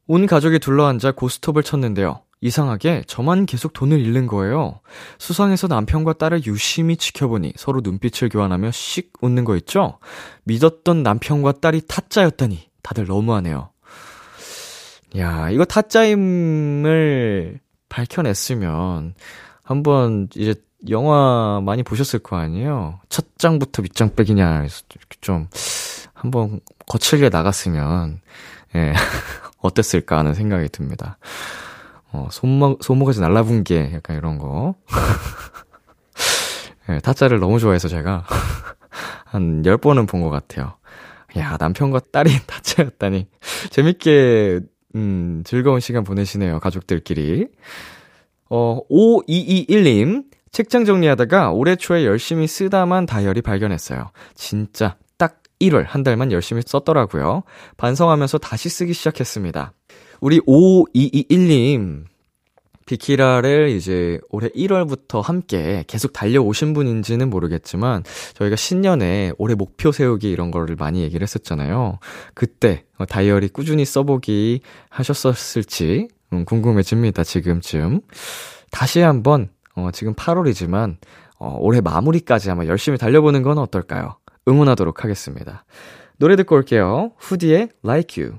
온 0.06 0.26
가족이 0.26 0.58
둘러앉아 0.58 1.12
고스톱을 1.12 1.62
쳤는데요. 1.62 2.20
이상하게 2.40 3.02
저만 3.06 3.46
계속 3.46 3.72
돈을 3.72 4.00
잃는 4.00 4.26
거예요. 4.26 4.80
수상해서 5.18 5.66
남편과 5.66 6.14
딸을 6.14 6.46
유심히 6.46 6.96
지켜보니 6.96 7.54
서로 7.56 7.80
눈빛을 7.82 8.28
교환하며 8.28 8.70
씩 8.70 9.12
웃는 9.20 9.44
거 9.44 9.56
있죠? 9.56 9.98
믿었던 10.44 11.02
남편과 11.02 11.54
딸이 11.60 11.82
타짜였다니 11.88 12.70
다들 12.82 13.06
너무하네요. 13.06 13.70
야, 15.16 15.50
이거 15.50 15.64
타짜임을 15.64 17.60
밝혀냈으면 17.88 19.14
한번 19.62 20.28
이제 20.36 20.54
영화 20.90 21.60
많이 21.64 21.82
보셨을 21.82 22.20
거 22.20 22.36
아니에요? 22.36 23.00
첫 23.08 23.26
장부터 23.38 23.82
밑장 23.82 24.14
빼기냐, 24.14 24.66
좀, 25.20 25.48
한번 26.14 26.60
거칠게 26.86 27.30
나갔으면, 27.30 28.20
예, 28.76 28.92
어땠을까 29.58 30.18
하는 30.18 30.34
생각이 30.34 30.68
듭니다. 30.68 31.18
어, 32.12 32.28
손목, 32.30 32.82
손목에서 32.82 33.20
날라분 33.20 33.64
게 33.64 33.90
약간 33.92 34.16
이런 34.16 34.38
거. 34.38 34.74
예, 36.90 36.98
타짜를 37.00 37.38
너무 37.38 37.58
좋아해서 37.58 37.88
제가 37.88 38.24
한 39.26 39.62
10번은 39.62 40.08
본 40.08 40.22
것 40.22 40.30
같아요. 40.30 40.74
야, 41.36 41.56
남편과 41.60 42.00
딸이 42.10 42.30
타짜였다니. 42.46 43.28
재밌게, 43.70 44.60
음, 44.94 45.42
즐거운 45.44 45.80
시간 45.80 46.02
보내시네요, 46.04 46.58
가족들끼리. 46.60 47.48
어, 48.50 48.80
5221님. 48.90 50.24
책장 50.50 50.86
정리하다가 50.86 51.50
올해 51.52 51.76
초에 51.76 52.06
열심히 52.06 52.46
쓰다만 52.46 53.04
다이어리 53.04 53.42
발견했어요. 53.42 54.10
진짜 54.34 54.96
딱 55.18 55.42
1월 55.60 55.84
한 55.86 56.02
달만 56.02 56.32
열심히 56.32 56.62
썼더라고요. 56.64 57.42
반성하면서 57.76 58.38
다시 58.38 58.70
쓰기 58.70 58.94
시작했습니다. 58.94 59.72
우리 60.20 60.40
5221님, 60.40 62.04
비키라를 62.86 63.68
이제 63.68 64.18
올해 64.30 64.48
1월부터 64.48 65.20
함께 65.20 65.84
계속 65.86 66.12
달려오신 66.12 66.72
분인지는 66.72 67.28
모르겠지만, 67.28 68.02
저희가 68.34 68.56
신년에 68.56 69.32
올해 69.38 69.54
목표 69.54 69.92
세우기 69.92 70.30
이런 70.30 70.50
거를 70.50 70.74
많이 70.76 71.02
얘기를 71.02 71.22
했었잖아요. 71.22 71.98
그때 72.34 72.84
다이어리 73.08 73.48
꾸준히 73.48 73.84
써보기 73.84 74.60
하셨었을지 74.88 76.08
음, 76.32 76.44
궁금해집니다, 76.44 77.24
지금쯤. 77.24 78.00
다시 78.70 79.00
한번, 79.00 79.48
어, 79.74 79.90
지금 79.92 80.14
8월이지만, 80.14 80.96
어, 81.38 81.56
올해 81.60 81.80
마무리까지 81.80 82.48
한번 82.48 82.66
열심히 82.66 82.98
달려보는 82.98 83.42
건 83.42 83.58
어떨까요? 83.58 84.16
응원하도록 84.46 85.04
하겠습니다. 85.04 85.64
노래 86.18 86.36
듣고 86.36 86.56
올게요. 86.56 87.12
후디의 87.18 87.68
Like 87.84 88.22
You. 88.22 88.38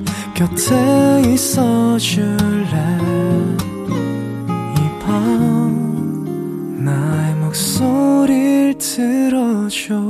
곁에 0.41 1.21
있어 1.33 1.99
줄래 1.99 2.65
이 4.75 4.99
밤 4.99 6.83
나의 6.83 7.35
목소리를 7.35 8.75
들어줘 8.79 10.01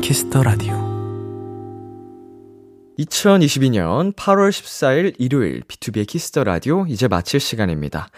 키스 0.00 0.26
더 0.26 0.42
라디오 0.42 0.72
2022년 2.98 4.14
8월 4.14 4.48
14일 4.48 5.14
일요일 5.18 5.60
BTOB의 5.64 6.06
키스 6.06 6.30
더 6.30 6.44
라디오 6.44 6.86
이제 6.86 7.08
마칠 7.08 7.38
시간입니다. 7.38 8.08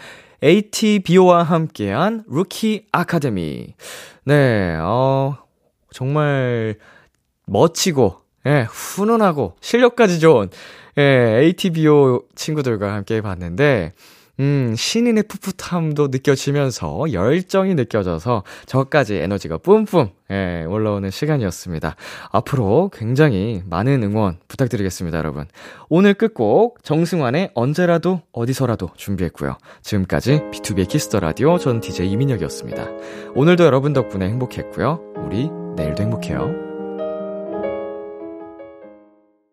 ATBO와 0.41 1.43
함께한 1.43 2.23
루키 2.27 2.85
아카데미. 2.93 3.73
네, 4.23 4.77
어, 4.79 5.35
정말 5.91 6.77
멋지고, 7.47 8.24
예, 8.45 8.67
훈훈하고, 8.69 9.55
실력까지 9.61 10.19
좋은, 10.19 10.49
예, 10.97 11.39
ATBO 11.41 12.23
친구들과 12.35 12.93
함께 12.93 13.21
봤는데, 13.21 13.93
음, 14.39 14.73
신인의 14.75 15.23
풋풋함도 15.29 16.09
느껴지면서 16.09 17.13
열정이 17.13 17.73
느껴져서 17.75 18.43
저까지 18.65 19.15
에너지가 19.15 19.57
뿜뿜, 19.59 20.09
예, 20.31 20.65
올라오는 20.67 21.09
시간이었습니다. 21.09 21.95
앞으로 22.31 22.89
굉장히 22.93 23.61
많은 23.65 24.03
응원 24.03 24.37
부탁드리겠습니다, 24.47 25.17
여러분. 25.17 25.45
오늘 25.87 26.13
끝곡 26.13 26.83
정승환의 26.83 27.51
언제라도 27.53 28.21
어디서라도 28.33 28.89
준비했고요. 28.97 29.57
지금까지 29.81 30.41
BTOB의 30.51 30.89
키스 30.89 31.08
더 31.08 31.19
라디오 31.19 31.57
전 31.57 31.79
DJ 31.79 32.11
이민혁이었습니다. 32.11 32.87
오늘도 33.35 33.63
여러분 33.63 33.93
덕분에 33.93 34.27
행복했고요. 34.27 35.13
우리 35.25 35.49
내일도 35.77 36.03
행복해요. 36.03 36.64